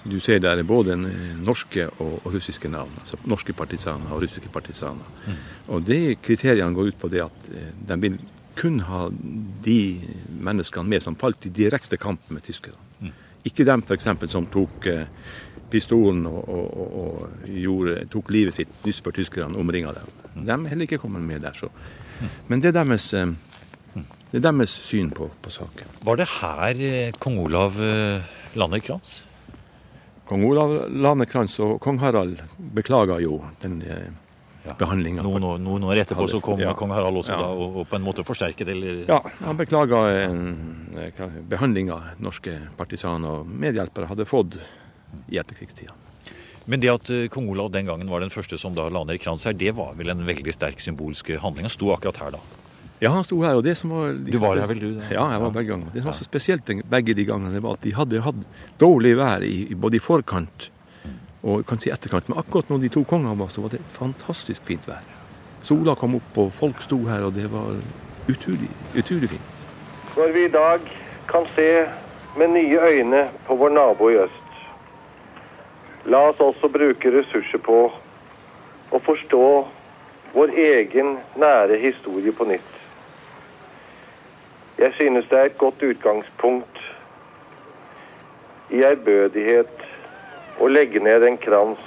Du 0.09 0.19
ser 0.23 0.39
der 0.39 0.63
både 0.63 0.95
norske 1.43 1.89
og, 1.89 2.21
og 2.23 2.33
russiske 2.33 2.69
navn. 2.69 2.91
altså 3.01 3.17
Norske 3.25 3.53
partisaner 3.53 4.13
og 4.13 4.21
russiske 4.23 4.49
partisaner. 4.53 5.09
Mm. 5.27 5.39
Og 5.67 5.85
de 5.85 6.15
kriteriene 6.23 6.75
går 6.75 6.93
ut 6.93 6.99
på 6.99 7.09
det 7.11 7.25
at 7.25 7.49
de 7.89 8.01
vil 8.01 8.19
kun 8.59 8.79
ha 8.83 9.07
de 9.65 9.79
menneskene 10.29 10.89
med 10.89 11.03
som 11.03 11.17
falt 11.19 11.47
i 11.47 11.53
direkte 11.53 11.97
kamp 11.99 12.31
med 12.33 12.43
tyskerne. 12.43 12.79
Mm. 12.99 13.13
Ikke 13.47 13.65
dem 13.67 13.83
f.eks. 13.85 14.07
som 14.31 14.47
tok 14.51 14.87
eh, 14.91 15.07
pistolen 15.71 16.25
og, 16.29 16.39
og, 16.49 16.97
og 17.01 17.47
gjorde, 17.49 18.03
tok 18.11 18.31
livet 18.33 18.57
sitt 18.57 18.71
nyss 18.85 19.01
før 19.05 19.15
tyskerne 19.19 19.59
omringa 19.59 19.93
dem. 19.97 20.11
De 20.35 20.55
er 20.55 20.67
heller 20.71 20.87
ikke 20.87 21.01
kommet 21.01 21.25
med 21.25 21.43
der. 21.45 21.55
Så. 21.57 21.69
Men 22.47 22.63
det 22.63 22.71
er 22.71 22.79
deres, 22.79 23.09
eh, 23.13 23.33
det 24.31 24.39
er 24.39 24.45
deres 24.49 24.75
syn 24.85 25.11
på, 25.15 25.29
på, 25.41 25.53
saken. 25.53 25.97
Var 26.05 26.21
det 26.21 26.29
her 26.39 26.85
eh, 26.91 27.17
kong 27.19 27.39
Olav 27.45 27.77
lander 28.55 28.83
krans? 28.83 29.19
Kong 30.29 30.45
Olav 30.45 30.75
lander 30.93 31.29
krans 31.29 31.57
og 31.65 31.79
kong 31.81 32.01
Harald 32.03 32.41
beklaga 32.75 33.17
jo 33.23 33.39
den 33.63 33.79
ja. 33.81 34.75
behandlinga. 34.77 35.23
Noen, 35.25 35.63
noen 35.63 35.87
år 35.89 36.03
etterpå 36.03 36.27
så 36.29 36.41
kom 36.43 36.61
ja. 36.61 36.75
kong 36.77 36.93
Harald 36.93 37.17
også 37.23 37.33
ja. 37.33 37.39
da, 37.41 37.47
og, 37.49 37.79
og, 37.81 37.87
på 37.89 37.97
en 37.97 38.05
måte 38.05 38.25
forsterket 38.27 38.69
eller 38.69 39.01
Ja, 39.09 39.19
han 39.41 39.57
beklaga 39.57 40.03
behandlinga 41.49 41.97
norske 42.21 42.59
partisaner 42.77 43.41
og 43.41 43.49
medhjelpere 43.49 44.11
hadde 44.11 44.29
fått 44.29 44.59
i 45.27 45.39
etterkrigstida. 45.41 45.95
Men 46.69 46.83
det 46.83 46.91
at 46.93 47.09
eh, 47.09 47.27
kong 47.33 47.49
Olav 47.49 47.71
den 47.73 47.89
gangen 47.89 48.09
var 48.11 48.21
den 48.21 48.33
første 48.33 48.57
som 48.61 48.75
da 48.77 48.87
la 48.93 49.03
ned 49.07 49.21
krans 49.23 49.47
her, 49.47 49.55
det 49.57 49.73
var 49.77 49.95
vel 49.97 50.11
en 50.13 50.25
veldig 50.27 50.53
sterk 50.53 50.81
symbolsk 50.83 51.31
handling? 51.41 51.65
Han 51.65 51.73
sto 51.73 51.93
akkurat 51.95 52.21
her 52.21 52.35
da? 52.37 52.41
Ja, 52.99 53.13
han 53.15 53.23
sto 53.23 53.39
her. 53.41 53.55
og 53.55 53.63
det 53.63 53.77
som 53.79 53.93
var... 53.95 54.11
Du 54.13 54.37
var 54.43 54.59
her 54.59 54.67
vel, 54.67 54.81
du? 54.83 54.89
Da? 54.97 55.07
Ja, 55.07 55.29
jeg 55.33 55.41
var 55.45 55.53
begge 55.55 55.71
ganger. 55.71 55.93
Det 55.93 56.03
som 56.03 56.11
var 56.11 56.17
så 56.17 56.27
spesielt 56.27 56.73
begge 56.91 57.15
de 57.15 57.25
gangene, 57.25 57.61
var 57.63 57.79
at 57.79 57.85
de 57.87 57.95
hadde 57.95 58.25
hatt 58.25 58.41
dårlig 58.81 59.15
vær 59.17 59.45
i, 59.47 59.71
både 59.75 59.97
i 59.97 60.03
forkant 60.03 60.67
og 61.39 61.63
kan 61.67 61.79
si 61.79 61.91
etterkant. 61.93 62.27
Men 62.27 62.41
akkurat 62.41 62.67
når 62.69 62.83
de 62.83 62.91
to 62.91 63.05
kongene 63.07 63.37
var, 63.39 63.47
så 63.53 63.63
var 63.63 63.71
det 63.71 63.79
fantastisk 63.95 64.65
fint 64.67 64.87
vær. 64.89 65.05
Sola 65.63 65.95
kom 65.95 66.17
opp, 66.19 66.37
og 66.43 66.51
folk 66.55 66.83
sto 66.83 66.99
her, 67.07 67.23
og 67.27 67.33
det 67.35 67.47
var 67.51 67.79
utrolig, 68.31 68.69
utrolig 68.99 69.31
fint. 69.31 69.55
Når 70.17 70.35
vi 70.35 70.45
i 70.45 70.51
dag 70.51 70.91
kan 71.31 71.47
se 71.55 71.69
med 72.39 72.51
nye 72.55 72.79
øyne 72.91 73.23
på 73.47 73.55
vår 73.55 73.73
nabo 73.75 74.09
i 74.11 74.19
øst, 74.25 74.38
la 76.09 76.21
oss 76.29 76.39
også 76.41 76.69
bruke 76.73 77.11
ressurser 77.13 77.61
på 77.61 77.79
å 78.89 78.99
forstå 79.05 79.45
vår 80.33 80.53
egen 80.57 81.17
nære 81.41 81.77
historie 81.81 82.33
på 82.33 82.47
nytt. 82.49 82.75
Jeg 84.79 84.93
synes 84.97 85.27
det 85.29 85.37
er 85.39 85.49
et 85.49 85.57
godt 85.61 85.83
utgangspunkt 85.83 86.81
i 88.73 88.83
ærbødighet 88.85 89.85
å 90.61 90.69
legge 90.71 91.01
ned 91.03 91.25
en 91.25 91.37
krans 91.41 91.83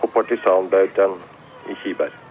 på 0.00 0.10
partisanbautaen 0.16 1.20
i 1.70 1.78
Kiberg. 1.84 2.21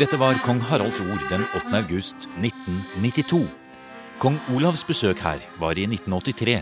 Dette 0.00 0.16
var 0.16 0.38
kong 0.40 0.62
Haralds 0.64 0.96
ord 1.04 1.20
den 1.28 1.42
8. 1.58 1.74
august 1.76 2.24
1992. 2.40 3.42
Kong 4.16 4.38
Olavs 4.54 4.80
besøk 4.88 5.20
her 5.20 5.42
var 5.60 5.76
i 5.76 5.82
1983 5.84 6.54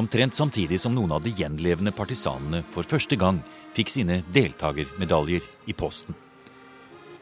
omtrent 0.00 0.32
samtidig 0.38 0.78
som 0.80 0.94
noen 0.96 1.12
av 1.12 1.20
de 1.20 1.34
gjenlevende 1.36 1.92
partisanene 1.92 2.62
for 2.72 2.88
første 2.88 3.18
gang 3.20 3.42
fikk 3.76 3.92
sine 3.92 4.22
deltakermedaljer 4.32 5.44
i 5.68 5.76
posten. 5.76 6.16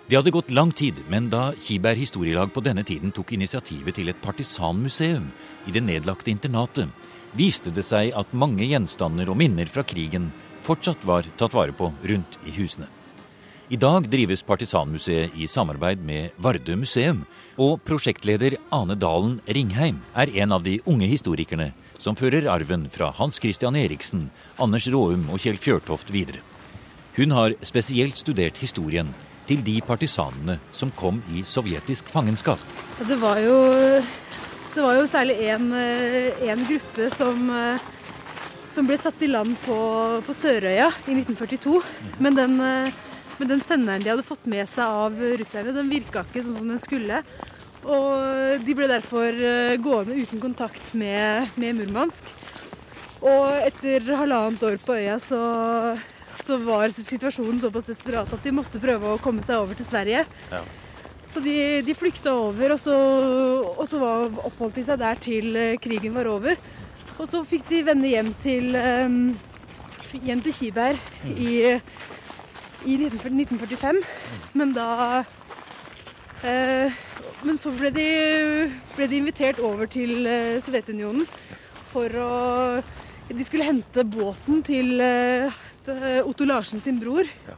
Det 0.06 0.14
hadde 0.14 0.36
gått 0.36 0.54
lang 0.54 0.70
tid, 0.70 1.00
men 1.10 1.26
da 1.34 1.48
Kiberg 1.58 1.98
historielag 1.98 2.52
på 2.54 2.62
denne 2.62 2.86
tiden 2.86 3.10
tok 3.10 3.34
initiativet 3.34 3.98
til 3.98 4.12
et 4.12 4.22
partisanmuseum 4.22 5.32
i 5.66 5.74
det 5.74 5.82
nedlagte 5.82 6.30
internatet, 6.30 6.94
viste 7.34 7.74
det 7.74 7.82
seg 7.88 8.14
at 8.14 8.38
mange 8.38 8.70
gjenstander 8.70 9.34
og 9.34 9.42
minner 9.42 9.66
fra 9.66 9.82
krigen 9.82 10.30
fortsatt 10.62 11.02
var 11.10 11.26
tatt 11.34 11.58
vare 11.58 11.74
på 11.74 11.90
rundt 12.06 12.38
i 12.46 12.54
husene. 12.54 12.86
I 13.66 13.74
dag 13.74 14.04
drives 14.06 14.44
Partisanmuseet 14.46 15.32
i 15.34 15.48
samarbeid 15.50 15.98
med 16.06 16.36
Vardø 16.38 16.76
museum, 16.78 17.24
og 17.58 17.80
prosjektleder 17.82 18.54
Ane 18.70 18.94
Dalen 18.94 19.40
Ringheim 19.42 19.96
er 20.14 20.30
en 20.38 20.52
av 20.54 20.62
de 20.62 20.76
unge 20.86 21.08
historikerne 21.10 21.72
som 21.98 22.14
fører 22.14 22.46
arven 22.52 22.84
fra 22.94 23.08
Hans 23.18 23.40
Christian 23.42 23.74
Eriksen, 23.74 24.28
Anders 24.62 24.86
Råum 24.86 25.24
og 25.34 25.42
Kjell 25.42 25.58
Fjørtoft 25.58 26.12
videre. 26.14 26.44
Hun 27.16 27.34
har 27.34 27.56
spesielt 27.66 28.14
studert 28.20 28.60
historien 28.62 29.10
til 29.50 29.64
de 29.66 29.80
partisanene 29.82 30.60
som 30.70 30.94
kom 30.94 31.18
i 31.34 31.42
sovjetisk 31.42 32.06
fangenskap. 32.14 32.62
Det 33.02 33.18
var 33.18 33.42
jo, 33.42 33.58
det 34.76 34.86
var 34.86 34.94
jo 35.00 35.10
særlig 35.10 35.40
én 35.42 36.62
gruppe 36.70 37.10
som 37.18 37.50
som 38.76 38.84
ble 38.84 38.98
satt 39.00 39.22
i 39.24 39.30
land 39.30 39.56
på, 39.64 39.76
på 40.20 40.34
Sørøya 40.36 40.90
i 41.08 41.14
1942. 41.16 41.78
Men 42.20 42.36
den, 42.36 42.58
men 43.38 43.50
den, 43.50 43.62
senderen 43.66 44.02
de 44.04 44.12
hadde 44.12 44.26
fått 44.26 44.46
med 44.48 44.68
seg 44.70 45.02
av 45.04 45.20
russerne, 45.40 45.74
den 45.76 45.92
virka 45.92 46.24
ikke 46.24 46.44
sånn 46.46 46.60
som 46.60 46.72
den 46.72 46.82
skulle. 46.82 47.22
Og 47.86 48.64
de 48.66 48.74
ble 48.74 48.88
derfor 48.90 49.30
eh, 49.30 49.76
gående 49.78 50.16
uten 50.18 50.42
kontakt 50.42 50.90
med, 50.98 51.52
med 51.60 51.76
Murmansk. 51.78 52.26
Og 53.26 53.60
etter 53.62 54.04
halvannet 54.18 54.64
år 54.66 54.80
på 54.82 54.96
øya 54.98 55.16
så, 55.22 55.40
så, 56.34 56.58
var 56.66 56.92
situasjonen 56.94 57.60
såpass 57.62 57.88
desperat 57.90 58.32
at 58.32 58.42
de 58.44 58.54
måtte 58.54 58.82
prøve 58.82 59.14
å 59.14 59.22
komme 59.22 59.44
seg 59.46 59.62
over 59.62 59.78
til 59.78 59.88
Sverige. 59.88 60.26
Ja. 60.50 60.64
Så 61.30 61.42
de, 61.42 61.56
de 61.86 61.94
flykta 61.98 62.34
over, 62.38 62.74
og 62.74 62.80
så, 62.80 62.96
og 63.72 63.86
så 63.90 64.00
var, 64.02 64.28
oppholdt 64.46 64.78
de 64.78 64.86
seg 64.86 65.00
der 65.02 65.22
til 65.22 65.56
eh, 65.58 65.78
krigen 65.82 66.14
var 66.16 66.30
over. 66.30 66.58
Og 67.16 67.24
så 67.30 67.40
fikk 67.48 67.70
de 67.70 67.84
vende 67.86 68.10
hjem 68.10 68.34
til, 68.42 68.76
um, 68.76 69.20
hjem 70.26 70.42
til 70.44 70.52
Kiberg 70.52 71.00
i, 71.32 71.78
i 72.86 72.96
1945. 73.02 74.00
Men 74.54 74.72
da 74.76 74.88
eh, 76.46 77.04
men 77.44 77.58
så 77.60 77.70
ble 77.74 77.90
de, 77.94 78.06
ble 78.96 79.08
de 79.10 79.18
invitert 79.20 79.60
over 79.62 79.88
til 79.90 80.24
uh, 80.24 80.56
Sovjetunionen 80.64 81.26
for 81.90 82.12
å 82.20 82.30
De 83.26 83.44
skulle 83.44 83.66
hente 83.66 84.04
båten 84.06 84.62
til 84.66 85.02
uh, 85.02 85.50
Otto 86.24 86.46
Larsen 86.46 86.82
sin 86.82 87.00
bror. 87.02 87.26
Ja. 87.46 87.56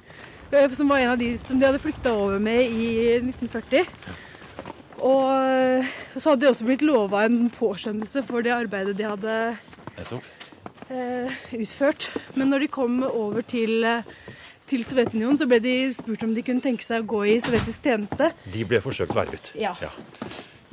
Uh, 0.53 0.73
som 0.75 0.91
var 0.91 1.05
en 1.05 1.13
av 1.15 1.21
de 1.21 1.35
som 1.41 1.61
de 1.61 1.69
hadde 1.69 1.83
flykta 1.83 2.15
over 2.17 2.41
med 2.43 2.73
i 2.73 2.89
1940. 3.21 3.85
Ja. 3.85 4.17
Og 4.99 6.19
så 6.19 6.33
hadde 6.33 6.43
de 6.43 6.49
også 6.51 6.67
blitt 6.67 6.83
lova 6.83 7.23
en 7.23 7.47
påskjønnelse 7.55 8.25
for 8.27 8.43
det 8.43 8.51
arbeidet 8.51 8.97
de 8.99 9.07
hadde 9.07 9.37
utført. 11.55 12.09
Men 12.35 12.51
når 12.51 12.65
de 12.65 12.71
kom 12.75 12.97
over 13.07 13.47
til 13.47 13.87
til 14.69 14.85
Sovjetunionen, 14.87 15.39
så 15.41 15.49
ble 15.49 15.61
de 15.65 15.75
spurt 15.97 16.23
om 16.27 16.35
de 16.37 16.45
kunne 16.47 16.65
tenke 16.65 16.85
seg 16.85 17.05
å 17.05 17.09
gå 17.09 17.25
i 17.33 17.39
sovjetisk 17.45 17.89
tjeneste. 17.89 18.31
De 18.53 18.67
ble 18.69 18.83
forsøkt 18.85 19.17
vervet. 19.17 19.53
Ja. 19.59 19.75
ja. 19.83 19.93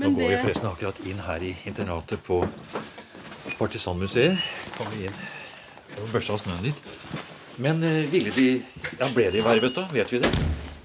Nå 0.01 0.11
går 0.17 0.33
vi 0.33 0.41
forresten 0.43 0.69
akkurat 0.69 0.99
inn 1.07 1.21
her 1.23 1.43
i 1.45 1.53
internatet 1.69 2.23
på 2.25 2.41
Partisanmuseet. 3.55 4.41
Kommer 4.75 5.07
inn 5.07 5.19
og 6.01 6.11
børsta 6.11 6.35
av 6.35 6.41
snøen 6.43 6.65
litt. 6.67 6.81
Men 7.61 7.79
eh, 7.87 8.03
ville 8.11 8.33
de, 8.35 8.47
ja, 8.99 9.07
ble 9.15 9.29
de 9.31 9.43
vervet, 9.45 9.75
da? 9.77 9.85
Vet 9.93 10.11
vi 10.11 10.19
det? 10.23 10.31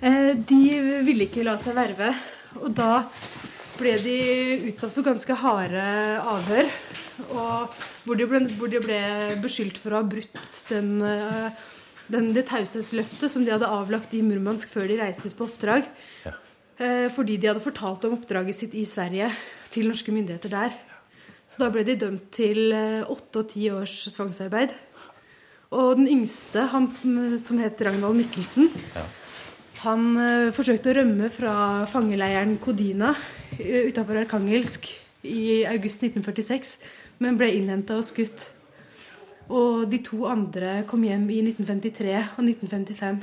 Eh, 0.06 0.32
de 0.38 0.60
ville 1.06 1.26
ikke 1.26 1.44
la 1.46 1.56
seg 1.60 1.74
verve. 1.78 2.12
Og 2.60 2.70
da 2.76 3.06
ble 3.80 3.96
de 4.04 4.16
utsatt 4.70 4.94
for 4.94 5.06
ganske 5.06 5.36
harde 5.42 5.82
avhør. 6.20 6.70
Og 7.30 7.82
hvor 8.04 8.18
de 8.18 8.28
ble, 8.28 8.44
hvor 8.60 8.70
de 8.70 8.80
ble 8.82 9.00
beskyldt 9.42 9.80
for 9.80 9.94
å 9.94 10.00
ha 10.00 10.06
brutt 10.06 10.40
den, 10.70 11.00
eh, 11.02 11.68
den, 12.12 12.30
det 12.36 12.46
taushetsløftet 12.50 13.32
som 13.32 13.46
de 13.46 13.54
hadde 13.54 13.70
avlagt 13.70 14.14
i 14.16 14.22
Murmansk 14.26 14.70
før 14.72 14.90
de 14.90 14.98
reiste 15.00 15.30
ut 15.30 15.38
på 15.38 15.48
oppdrag. 15.48 15.88
Ja. 16.26 16.36
Eh, 16.80 17.08
fordi 17.12 17.36
de 17.36 17.50
hadde 17.50 17.64
fortalt 17.64 18.06
om 18.08 18.16
oppdraget 18.16 18.56
sitt 18.56 18.76
i 18.78 18.86
Sverige 18.88 19.28
til 19.72 19.90
norske 19.90 20.12
myndigheter 20.14 20.52
der. 20.52 20.76
Så 21.44 21.64
da 21.64 21.70
ble 21.72 21.82
de 21.84 21.98
dømt 21.98 22.30
til 22.34 22.70
eh, 22.72 23.02
åtte 23.10 23.42
og 23.42 23.50
ti 23.50 23.66
års 23.74 24.04
tvangsarbeid. 24.14 24.72
Og 25.70 25.98
den 26.00 26.08
yngste, 26.10 26.64
han 26.72 26.88
som 27.38 27.58
het 27.62 27.82
Ragnvald 27.84 28.16
Mikkelsen, 28.18 28.70
ja. 28.94 29.04
han 29.84 30.06
eh, 30.18 30.52
forsøkte 30.54 30.90
å 30.90 30.96
rømme 31.00 31.30
fra 31.34 31.52
fangeleiren 31.90 32.56
Kodina 32.62 33.12
uh, 33.14 33.82
utafor 33.86 34.18
Arkangelsk 34.24 34.88
i 35.22 35.62
august 35.68 36.02
1946, 36.02 36.74
men 37.22 37.38
ble 37.38 37.52
innhenta 37.54 38.00
og 38.00 38.08
skutt. 38.08 38.48
Og 39.50 39.84
de 39.90 39.98
to 40.06 40.24
andre 40.30 40.80
kom 40.88 41.02
hjem 41.04 41.26
i 41.34 41.42
1953 41.42 42.16
og 42.38 42.42
1955. 42.46 43.22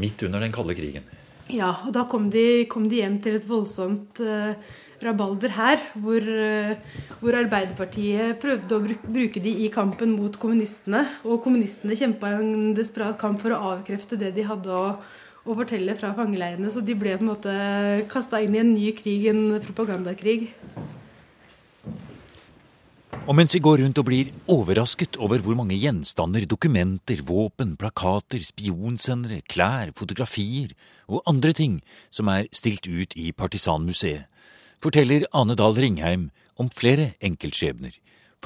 Midt 0.00 0.24
under 0.24 0.40
den 0.44 0.54
kalde 0.54 0.76
krigen. 0.78 1.08
Ja, 1.48 1.70
og 1.86 1.94
da 1.96 2.04
kom 2.08 2.28
de, 2.32 2.66
kom 2.68 2.88
de 2.88 3.00
hjem 3.00 3.18
til 3.24 3.38
et 3.38 3.46
voldsomt 3.48 4.20
uh, 4.20 4.56
rabalder 5.02 5.52
her, 5.54 5.82
hvor, 6.02 6.18
eh, 6.20 6.74
hvor, 7.20 7.36
Arbeiderpartiet 7.38 8.40
prøvde 8.42 8.76
å 8.76 8.82
bruke 8.82 9.42
de 9.42 9.52
i 9.64 9.68
kampen 9.72 10.16
mot 10.18 10.34
kommunistene. 10.40 11.04
Og 11.24 11.42
kommunistene 11.44 11.96
kjempa 11.98 12.34
en 12.38 12.74
desperat 12.76 13.18
kamp 13.20 13.40
for 13.42 13.54
å 13.54 13.60
avkrefte 13.74 14.18
det 14.20 14.32
de 14.36 14.46
hadde 14.48 14.74
å, 14.74 14.96
å 15.46 15.56
fortelle 15.60 15.94
fra 15.98 16.10
fangeleirene. 16.18 16.72
Så 16.74 16.82
de 16.84 16.96
ble 16.98 17.14
på 17.16 17.24
en 17.24 17.30
måte 17.30 17.54
kasta 18.10 18.42
inn 18.42 18.56
i 18.56 18.62
en 18.64 18.74
ny 18.74 18.90
krig, 18.98 19.28
en 19.30 19.60
propagandakrig. 19.64 20.50
Og 23.28 23.36
mens 23.36 23.52
vi 23.52 23.60
går 23.60 23.82
rundt 23.82 23.98
og 24.00 24.06
blir 24.08 24.30
overrasket 24.48 25.18
over 25.20 25.42
hvor 25.44 25.56
mange 25.58 25.76
gjenstander, 25.76 26.46
dokumenter, 26.48 27.20
våpen, 27.28 27.74
plakater, 27.76 28.40
spionsendere, 28.40 29.42
klær, 29.44 29.92
fotografier 29.98 30.72
og 31.12 31.20
andre 31.28 31.52
ting 31.52 31.74
som 32.08 32.30
er 32.32 32.48
stilt 32.56 32.88
ut 32.88 33.12
i 33.20 33.28
Partisanmuseet, 33.36 34.24
forteller 34.80 35.28
Ane 35.36 35.58
Dahl 35.60 35.76
Ringheim 35.76 36.30
om 36.56 36.72
flere 36.72 37.10
enkeltskjebner. 37.20 37.92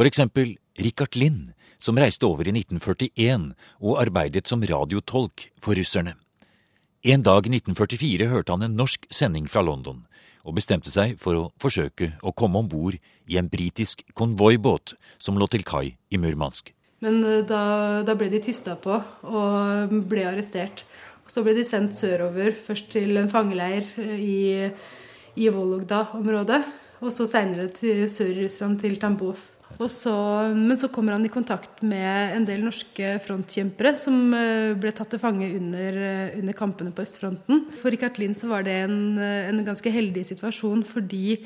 Eksempel 0.03 0.57
Richard 0.75 1.15
Lind, 1.15 1.53
som 1.79 2.01
reiste 2.03 2.27
over 2.27 2.51
i 2.51 2.57
1941 2.57 3.53
og 3.79 4.01
arbeidet 4.03 4.51
som 4.51 4.67
radiotolk 4.67 5.47
for 5.63 5.79
russerne. 5.79 6.17
En 7.07 7.23
dag 7.23 7.47
i 7.47 7.55
1944 7.55 8.33
hørte 8.35 8.57
han 8.57 8.67
en 8.67 8.75
norsk 8.83 9.07
sending 9.15 9.47
fra 9.47 9.63
London, 9.63 10.09
og 10.43 10.57
bestemte 10.59 10.91
seg 10.93 11.17
for 11.23 11.39
å 11.39 11.49
forsøke 11.63 12.13
å 12.23 12.35
komme 12.37 12.63
om 12.63 12.71
bord 12.71 12.99
i 13.31 13.39
en 13.39 13.51
britisk 13.51 14.03
konvoibåt 14.19 14.97
som 15.23 15.39
lå 15.39 15.49
til 15.51 15.65
kai 15.67 15.95
i 16.11 16.21
Murmansk. 16.21 16.73
Men 17.03 17.23
eh, 17.27 17.45
da, 17.47 18.03
da 18.07 18.17
ble 18.19 18.31
de 18.33 18.43
tysta 18.43 18.77
på 18.79 18.99
og 19.27 19.95
ble 20.11 20.27
arrestert. 20.31 20.85
Så 21.31 21.45
ble 21.47 21.55
de 21.57 21.63
sendt 21.65 21.97
sørover, 21.97 22.53
først 22.67 22.91
til 22.93 23.17
en 23.17 23.31
fangeleir 23.33 23.87
eh, 24.03 24.19
i 24.19 24.41
i 25.37 25.49
Vologda-området. 25.49 26.61
Og 27.03 27.11
så 27.11 27.27
seinere 27.27 27.71
sør 28.11 28.31
i 28.31 28.45
Russland, 28.45 28.79
til 28.81 28.99
Tambov. 29.01 29.41
Så, 29.91 30.13
men 30.55 30.79
så 30.79 30.89
kommer 30.93 31.17
han 31.17 31.25
i 31.27 31.31
kontakt 31.33 31.81
med 31.83 32.37
en 32.37 32.45
del 32.47 32.63
norske 32.65 33.15
frontkjempere 33.25 33.95
som 34.01 34.17
eh, 34.37 34.75
ble 34.79 34.93
tatt 34.95 35.11
til 35.15 35.23
fange 35.23 35.49
under, 35.57 35.99
eh, 35.99 36.37
under 36.39 36.57
kampene 36.57 36.93
på 36.95 37.05
østfronten. 37.05 37.65
For 37.81 37.95
Rikard 37.95 38.21
Lind 38.21 38.39
så 38.39 38.51
var 38.51 38.67
det 38.67 38.77
en, 38.85 39.19
eh, 39.19 39.49
en 39.49 39.65
ganske 39.67 39.93
heldig 39.93 40.25
situasjon 40.31 40.85
fordi 40.89 41.39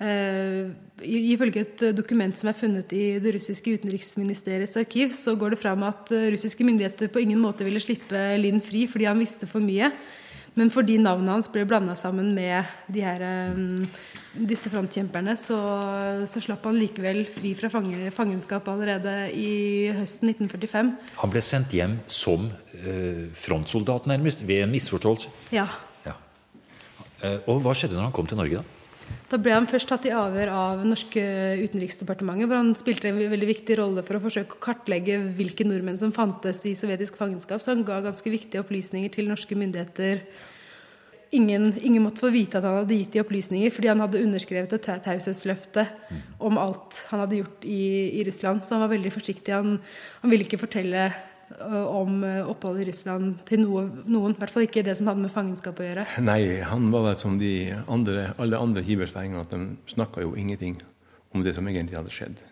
eh, 0.00 0.72
ifølge 1.04 1.62
et 1.62 1.86
dokument 1.96 2.34
som 2.38 2.50
er 2.50 2.58
funnet 2.58 2.92
i 2.96 3.04
det 3.22 3.36
russiske 3.36 3.76
utenriksministeriets 3.78 4.78
arkiv, 4.80 5.14
så 5.14 5.36
går 5.38 5.54
det 5.54 5.62
fram 5.62 5.86
at 5.86 6.10
russiske 6.10 6.66
myndigheter 6.66 7.12
på 7.12 7.22
ingen 7.22 7.42
måte 7.42 7.66
ville 7.66 7.82
slippe 7.82 8.26
Lind 8.40 8.64
fri 8.66 8.88
fordi 8.90 9.10
han 9.10 9.22
visste 9.22 9.50
for 9.50 9.62
mye. 9.64 9.92
Men 10.54 10.70
fordi 10.70 11.00
navnet 11.02 11.32
hans 11.32 11.48
ble 11.50 11.64
blanda 11.66 11.96
sammen 11.98 12.28
med 12.36 12.68
de 12.94 13.02
her, 13.02 13.22
um, 13.50 13.88
disse 14.46 14.70
frontkjemperne, 14.70 15.34
så, 15.38 15.56
så, 16.30 16.42
slapp 16.44 16.68
han 16.68 16.78
likevel 16.78 17.24
fri 17.26 17.56
fra 17.58 17.70
fange, 17.72 18.12
fangenskap 18.14 18.68
allerede 18.70 19.16
i 19.34 19.90
høsten 19.96 20.30
1945. 20.30 20.92
Han 21.18 21.34
ble 21.34 21.42
sendt 21.42 21.74
hjem 21.74 21.98
som 22.06 22.46
uh, 22.46 23.24
frontsoldat, 23.34 24.06
nærmest, 24.10 24.46
ved 24.46 24.62
en 24.62 24.74
misforståelse? 24.76 25.34
Ja. 25.56 25.66
ja. 26.06 26.14
Uh, 27.18 27.40
og 27.50 27.64
hva 27.64 27.74
skjedde 27.74 27.98
når 27.98 28.10
han 28.10 28.16
kom 28.20 28.30
til 28.30 28.38
Norge, 28.38 28.62
da? 28.62 28.73
Da 29.34 29.40
ble 29.42 29.50
han 29.50 29.64
først 29.66 29.88
tatt 29.90 30.04
i 30.06 30.12
avhør 30.14 30.50
av 30.54 30.82
norske 30.86 31.18
utenriksdepartementet, 31.58 32.46
hvor 32.46 32.60
han 32.60 32.68
spilte 32.78 33.08
en 33.10 33.16
veldig 33.18 33.48
viktig 33.48 33.80
rolle 33.80 34.04
for 34.06 34.14
å 34.14 34.22
forsøke 34.22 34.54
å 34.54 34.60
kartlegge 34.62 35.16
hvilke 35.34 35.66
nordmenn 35.66 35.98
som 35.98 36.12
fantes 36.14 36.60
i 36.70 36.76
sovjetisk 36.78 37.18
fangenskap. 37.18 37.58
Så 37.58 37.72
han 37.72 37.82
ga 37.88 37.96
ganske 38.04 38.30
viktige 38.30 38.62
opplysninger 38.62 39.10
til 39.16 39.26
norske 39.26 39.58
myndigheter. 39.58 40.22
Ingen, 41.34 41.72
ingen 41.82 42.04
måtte 42.04 42.22
få 42.22 42.30
vite 42.30 42.60
at 42.60 42.68
han 42.68 42.78
hadde 42.84 43.00
gitt 43.00 43.16
de 43.16 43.24
opplysninger, 43.24 43.74
fordi 43.74 43.90
han 43.90 44.04
hadde 44.04 44.22
underskrevet 44.22 44.78
et 44.78 44.86
taushetsløfte 45.08 45.88
om 46.38 46.60
alt 46.62 47.02
han 47.10 47.24
hadde 47.24 47.40
gjort 47.42 47.66
i, 47.66 47.82
i, 48.20 48.22
Russland. 48.30 48.62
Så 48.62 48.76
han 48.76 48.86
var 48.86 48.94
veldig 48.94 49.16
forsiktig. 49.16 49.50
Han, 49.50 49.80
han 50.22 50.30
ville 50.30 50.46
ikke 50.46 50.62
fortelle 50.62 51.08
om 51.60 52.24
opphold 52.24 52.80
i 52.82 52.88
Russland 52.88 53.38
til 53.48 53.64
noen. 53.66 54.34
I 54.34 54.40
hvert 54.40 54.52
fall 54.54 54.66
ikke 54.66 54.84
det 54.86 54.96
som 54.98 55.10
hadde 55.10 55.24
med 55.24 55.32
fangenskap 55.34 55.78
å 55.80 55.86
gjøre. 55.86 56.06
Nei, 56.24 56.62
han 56.64 56.90
var 56.94 57.06
vel 57.08 57.20
som 57.20 57.38
de 57.40 57.52
andre, 57.90 58.30
alle 58.42 58.60
andre 58.60 58.84
hiversveinger, 58.86 59.44
at 59.44 59.54
de 59.54 59.92
snakka 59.92 60.24
jo 60.24 60.34
ingenting 60.38 60.78
om 61.34 61.44
det 61.44 61.54
som 61.56 61.68
egentlig 61.68 61.98
hadde 61.98 62.14
skjedd. 62.14 62.42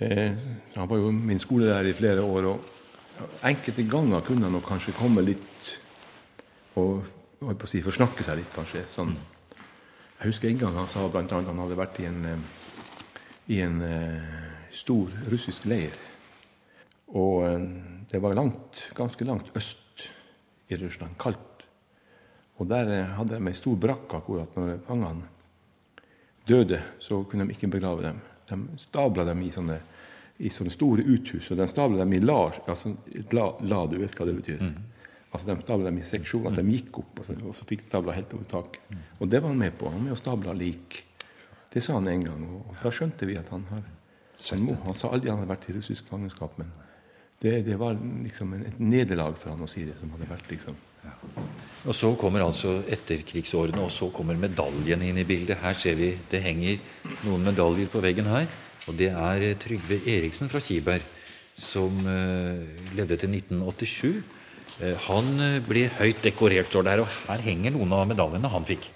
Eh, 0.00 0.32
han 0.76 0.88
var 0.88 1.00
jo 1.00 1.10
min 1.12 1.42
skolelærer 1.42 1.90
i 1.90 1.96
flere 1.96 2.22
år, 2.24 2.46
og 2.54 3.40
enkelte 3.44 3.84
ganger 3.90 4.24
kunne 4.24 4.48
han 4.48 4.62
kanskje 4.64 4.96
komme 4.96 5.24
litt 5.26 5.74
og 6.80 7.02
holdt 7.42 7.60
på 7.60 7.68
å 7.68 7.70
si, 7.70 7.82
forsnakke 7.84 8.24
seg 8.24 8.40
litt, 8.40 8.52
kanskje. 8.54 8.86
Sånn. 8.88 9.12
Jeg 10.20 10.30
husker 10.30 10.50
en 10.50 10.60
gang 10.60 10.76
han 10.76 10.88
sa 10.88 11.06
bl.a. 11.08 11.24
at 11.24 11.32
han 11.32 11.62
hadde 11.64 11.76
vært 11.76 12.00
i 12.00 12.08
en, 12.08 12.42
i 13.48 13.60
en 13.64 13.78
stor 14.76 15.12
russisk 15.32 15.66
leir. 15.68 15.96
Og 17.16 17.42
det 18.10 18.18
var 18.18 18.34
langt, 18.34 18.90
ganske 18.94 19.24
langt 19.24 19.50
øst 19.56 20.08
i 20.68 20.76
Russland, 20.76 21.14
kaldt. 21.18 21.64
Og 22.60 22.68
der 22.68 22.90
eh, 22.92 23.12
hadde 23.16 23.38
de 23.38 23.48
ei 23.48 23.56
stor 23.56 23.76
brakke 23.80 24.18
akkurat 24.18 24.56
når 24.58 24.80
fangene 24.86 25.28
døde, 26.48 26.80
så 26.98 27.22
kunne 27.24 27.46
de 27.46 27.54
ikke 27.54 27.70
begrave 27.70 28.02
dem. 28.02 28.20
De 28.50 28.80
stabla 28.82 29.24
dem 29.28 29.42
i 29.46 29.52
sånne, 29.54 29.78
i 30.42 30.50
sånne 30.52 30.72
store 30.74 31.04
uthus, 31.06 31.50
og 31.52 31.60
de 31.60 31.68
stabla 31.70 32.02
dem 32.02 32.16
i 32.16 32.22
lar, 32.22 32.58
altså 32.66 32.96
la, 33.32 33.46
la, 33.62 33.84
du 33.86 34.00
vet 34.00 34.16
hva 34.18 34.26
det 34.28 34.36
betyr. 34.40 34.64
Mm. 34.64 34.74
Altså 35.30 35.46
De 35.46 35.56
stabla 35.62 35.86
dem 35.86 36.00
i 36.00 36.06
seksjoner, 36.06 36.50
at 36.50 36.58
de 36.58 36.74
gikk 36.74 36.98
opp, 37.04 37.22
og 37.22 37.28
så, 37.28 37.38
og 37.46 37.54
så 37.54 37.68
fikk 37.68 37.84
de 37.84 37.92
stabla 37.92 38.16
helt 38.18 38.34
over 38.34 38.50
taket. 38.50 38.82
Mm. 38.90 39.06
Og 39.20 39.30
det 39.30 39.42
var 39.42 39.54
han 39.54 39.62
med 39.62 39.78
på. 39.78 39.86
Han 39.86 40.00
var 40.00 40.06
med 40.08 40.16
og 40.16 40.20
stabla 40.20 40.56
lik. 40.58 41.04
Det 41.70 41.82
sa 41.86 41.94
han 42.00 42.10
en 42.10 42.26
gang, 42.26 42.46
og 42.58 42.74
da 42.82 42.90
skjønte 42.90 43.28
vi 43.30 43.38
at 43.38 43.54
han 43.54 43.68
har 43.70 43.86
han, 44.48 44.70
han 44.84 44.96
sa 44.96 45.10
aldri 45.12 45.28
han 45.28 45.42
hadde 45.42 45.50
vært 45.50 45.66
i 45.68 45.74
russisk 45.76 46.06
fangenskap, 46.08 46.54
men 46.58 46.70
det, 47.40 47.62
det 47.64 47.76
var 47.80 47.96
liksom 47.96 48.52
et 48.58 48.80
nederlag 48.82 49.36
for 49.40 49.54
han 49.54 49.64
å 49.64 49.68
si 49.70 49.86
det 49.88 49.96
som 49.96 50.10
hadde 50.12 50.28
vært. 50.28 50.48
liksom. 50.50 50.76
Ja. 51.00 51.14
Og 51.88 51.94
Så 51.96 52.10
kommer 52.20 52.44
altså 52.44 52.82
etterkrigsårene, 52.84 53.80
og 53.80 53.90
så 53.90 54.10
kommer 54.12 54.36
medaljene 54.36 55.08
inn 55.08 55.20
i 55.22 55.24
bildet. 55.24 55.62
Her 55.62 55.72
ser 55.72 55.96
vi 55.96 56.10
det 56.30 56.42
henger 56.44 56.76
noen 57.24 57.46
medaljer 57.48 57.88
på 57.88 58.02
veggen 58.04 58.28
her. 58.28 58.44
Og 58.88 58.98
det 58.98 59.08
er 59.08 59.44
eh, 59.46 59.56
Trygve 59.60 60.02
Eriksen 60.04 60.52
fra 60.52 60.60
Kiberg, 60.60 61.04
som 61.60 61.96
uh, 62.04 62.60
levde 62.96 63.16
til 63.20 63.32
1987. 63.36 64.04
Uh, 64.10 64.84
eh, 64.84 65.08
han 65.08 65.42
ble 65.64 65.86
høyt 65.96 66.20
dekorert, 66.24 66.68
står 66.68 66.84
det 66.84 66.92
her. 66.92 67.02
og 67.04 67.16
her 67.28 67.44
henger 67.44 67.72
noen 67.76 67.92
av 67.96 68.04
medaljene 68.08 68.52
han 68.52 68.68
fikk. 68.68 68.90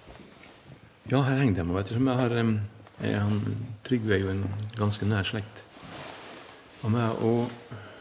Ja, 1.09 1.23
her 1.25 1.41
henger 1.41 1.63
de. 1.63 1.67
Og 1.71 1.81
ettersom 1.81 2.13
jeg 2.13 2.21
har 2.21 2.37
um, 2.41 2.55
han, 3.01 3.41
Trygve 3.85 4.19
er 4.19 4.23
jo 4.27 4.33
en 4.33 4.45
ganske 4.77 5.09
nær 5.09 5.25
slekt 5.29 5.65
av 6.85 6.93
meg. 6.93 7.25
og 7.25 7.49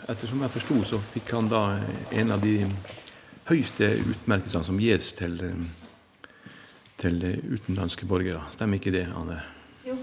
ettersom 0.10 0.44
jeg 0.44 0.54
forsto, 0.58 0.80
så 0.88 1.00
fikk 1.14 1.34
han 1.38 1.50
da 1.52 1.64
en 2.12 2.36
av 2.36 2.44
de 2.44 2.58
høyeste 3.50 3.90
utmerkelsene 4.02 4.68
som 4.68 4.80
gis 4.80 5.12
til, 5.18 5.40
til 7.02 7.26
utenlandske 7.28 8.08
borgere. 8.10 8.44
Stemmer 8.56 8.80
ikke 8.80 8.94
det, 8.96 9.06
Anne? 9.12 9.42
Jo. 9.84 9.98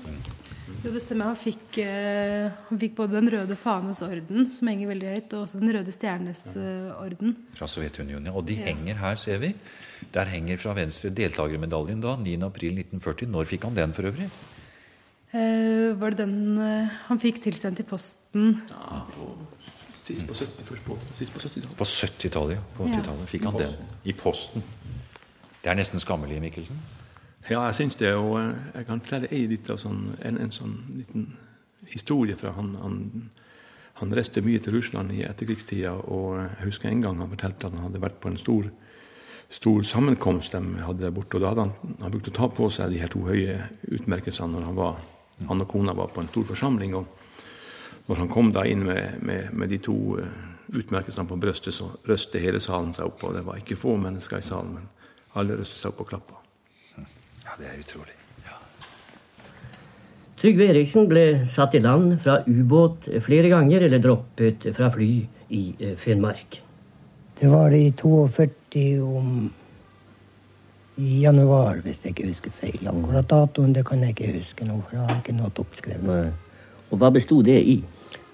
jo 0.84 0.92
det 0.92 1.00
stemmer. 1.00 1.30
Han 1.30 1.38
fikk, 1.40 1.78
eh, 1.80 2.50
han 2.68 2.80
fikk, 2.80 2.98
både 2.98 3.16
Den 3.16 3.30
røde 3.32 3.56
fanes 3.56 4.02
orden, 4.04 4.50
som 4.52 4.68
henger 4.68 4.90
veldig 4.92 5.14
høyt, 5.14 5.32
og 5.32 5.46
også 5.46 5.60
Den 5.62 5.72
røde 5.76 5.94
stjernes 5.96 6.44
eh, 6.60 6.90
orden. 7.00 7.34
Fra 7.56 7.68
Sovjetunionen, 7.70 8.28
Og 8.34 8.44
de 8.48 8.58
ja. 8.58 8.68
henger 8.68 9.00
her, 9.00 9.16
ser 9.16 9.40
vi. 9.40 9.54
Der 10.12 10.28
henger 10.28 10.60
fra 10.60 10.76
venstre 10.76 11.12
deltakermedaljen 11.16 12.04
da, 12.04 12.16
9.4.1940. 12.20 13.32
Når 13.32 13.48
fikk 13.48 13.68
han 13.68 13.78
den 13.78 13.96
for 13.96 14.12
øvrig? 14.12 14.28
Eh, 15.30 15.94
var 15.94 16.10
det 16.10 16.24
den 16.24 16.58
eh, 16.58 16.90
han 17.06 17.20
fikk 17.22 17.36
tilsendt 17.44 17.80
i 17.80 17.86
posten? 17.86 18.56
Ja, 18.66 19.04
Sist 20.04 20.26
på 20.26 20.34
70, 20.34 20.64
først 20.64 20.84
på 20.84 20.96
70-tallet. 20.96 21.76
På 21.76 21.84
70-tallet, 21.84 22.56
ja. 22.56 22.62
På 22.76 22.86
80-tallet 22.88 23.28
fikk 23.28 23.44
han 23.44 23.58
den. 23.58 23.76
I 24.04 24.14
posten. 24.16 24.64
Det 25.60 25.70
er 25.70 25.76
nesten 25.76 26.00
skammelig, 26.00 26.40
Mikkelsen. 26.40 26.80
Ja, 27.50 27.64
jeg 27.66 27.74
syns 27.74 27.98
det. 28.00 28.14
Og 28.16 28.38
eh, 28.40 28.54
jeg 28.74 28.86
kan 28.88 29.02
fortelle 29.04 29.28
en, 29.30 29.46
liten, 29.52 29.80
sånn, 29.80 30.02
en, 30.24 30.40
en 30.40 30.54
sånn 30.54 30.76
liten 30.96 31.26
historie 31.90 32.36
fra 32.38 32.54
han, 32.56 32.74
han, 32.80 32.98
han 34.00 34.16
reiste 34.16 34.44
mye 34.44 34.60
til 34.62 34.78
Russland 34.78 35.12
i 35.12 35.24
etterkrigstida. 35.28 35.92
Og 36.08 36.38
jeg 36.40 36.70
husker 36.70 36.90
en 36.90 37.04
gang 37.04 37.20
han 37.20 37.32
fortalte 37.36 37.68
at 37.68 37.76
han 37.76 37.88
hadde 37.90 38.02
vært 38.02 38.20
på 38.22 38.32
en 38.32 38.40
stor, 38.40 38.72
stor 39.52 39.84
sammenkomst 39.92 40.56
de 40.56 40.84
hadde 40.86 41.04
der 41.04 41.14
borte. 41.14 41.36
Og 41.36 41.44
da 41.44 41.52
hadde 41.52 41.68
han, 41.68 41.96
han 42.00 42.16
brukte 42.16 42.32
å 42.32 42.38
ta 42.40 42.50
på 42.50 42.72
seg 42.72 42.94
de 42.94 43.04
her 43.04 43.12
to 43.12 43.26
høye 43.28 43.60
utmerkelsene 43.92 44.56
når 44.56 44.68
han 44.70 44.78
var 44.80 45.00
han 45.48 45.62
og 45.62 45.70
kona 45.70 45.94
var 45.96 46.10
på 46.12 46.20
en 46.20 46.28
stor 46.28 46.44
forsamling. 46.44 46.94
og 46.94 47.19
Når 48.08 48.22
han 48.22 48.30
kom 48.32 48.52
da 48.54 48.64
inn 48.66 48.84
med, 48.86 49.20
med, 49.22 49.50
med 49.52 49.70
de 49.70 49.78
to 49.82 49.96
uh, 50.18 50.30
utmerkelsene 50.70 51.28
på 51.28 51.38
brystet, 51.40 51.74
så 51.76 51.90
røstet 52.08 52.42
hele 52.42 52.62
salen 52.62 52.94
seg 52.96 53.10
opp. 53.10 53.24
Og 53.28 53.36
det 53.36 53.44
var 53.46 53.60
ikke 53.60 53.78
få 53.78 53.96
mennesker 54.00 54.40
i 54.40 54.46
salen, 54.46 54.78
men 54.78 54.88
alle 55.38 55.58
røstet 55.60 55.82
seg 55.82 55.92
opp 55.92 56.06
og 56.06 56.14
klappa. 56.14 56.40
Ja, 56.96 57.58
det 57.58 57.70
er 57.70 57.78
utrolig. 57.82 58.16
Trygve 60.40 60.70
Eriksen 60.72 61.04
ble 61.04 61.22
satt 61.52 61.74
i 61.76 61.82
land 61.84 62.14
fra 62.24 62.38
ubåt 62.46 63.10
flere 63.20 63.50
ganger 63.52 63.82
eller 63.84 64.00
droppet 64.00 64.64
fra 64.72 64.86
fly 64.94 65.08
i 65.52 65.64
eh, 65.76 65.96
Finnmark. 66.00 66.62
Det 67.36 67.48
var 67.52 67.74
i 67.76 67.90
42 67.92 68.84
om 69.04 69.34
i 71.00 71.20
januar, 71.22 71.82
hvis 71.84 72.00
jeg 72.04 72.14
ikke 72.14 72.30
husker 72.30 72.56
feil. 72.56 72.88
Akkurat 72.88 73.28
datoen 73.28 73.74
det 73.76 73.84
kan 73.88 74.00
jeg 74.04 74.16
ikke 74.16 74.32
huske 74.38 74.68
nå, 74.68 74.78
for 74.86 74.96
jeg 74.96 75.06
har 75.10 75.20
ikke 75.20 75.36
noe 75.36 75.52
oppskrevet. 75.52 76.08
Nei. 76.08 76.49
Og 76.90 76.98
hva 76.98 77.10
bestod 77.14 77.44
det 77.44 77.58
i? 77.62 77.84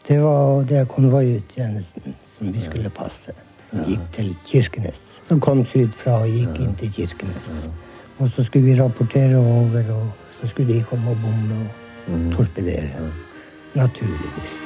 Det 0.09 0.21
var 0.23 0.63
det 0.69 0.89
konvoiutjenesten 0.89 2.15
som 2.37 2.53
vi 2.55 2.63
skulle 2.63 2.91
passe, 2.91 3.35
som 3.71 3.83
gikk 3.89 4.05
til 4.13 4.35
Kirkenes. 4.47 5.01
Som 5.29 5.41
kom 5.41 5.65
sydfra 5.67 6.21
og 6.23 6.31
gikk 6.31 6.61
inn 6.63 6.77
til 6.79 6.93
Kirkenes. 6.93 7.49
Og 8.19 8.31
så 8.31 8.45
skulle 8.45 8.71
vi 8.71 8.77
rapportere 8.81 9.37
over, 9.37 9.91
og 9.97 10.39
så 10.41 10.53
skulle 10.53 10.75
de 10.75 10.85
komme 10.91 11.11
og 11.11 11.19
bombe 11.25 11.59
og 12.13 12.31
torpedere. 12.37 13.11
Naturligvis. 13.75 14.66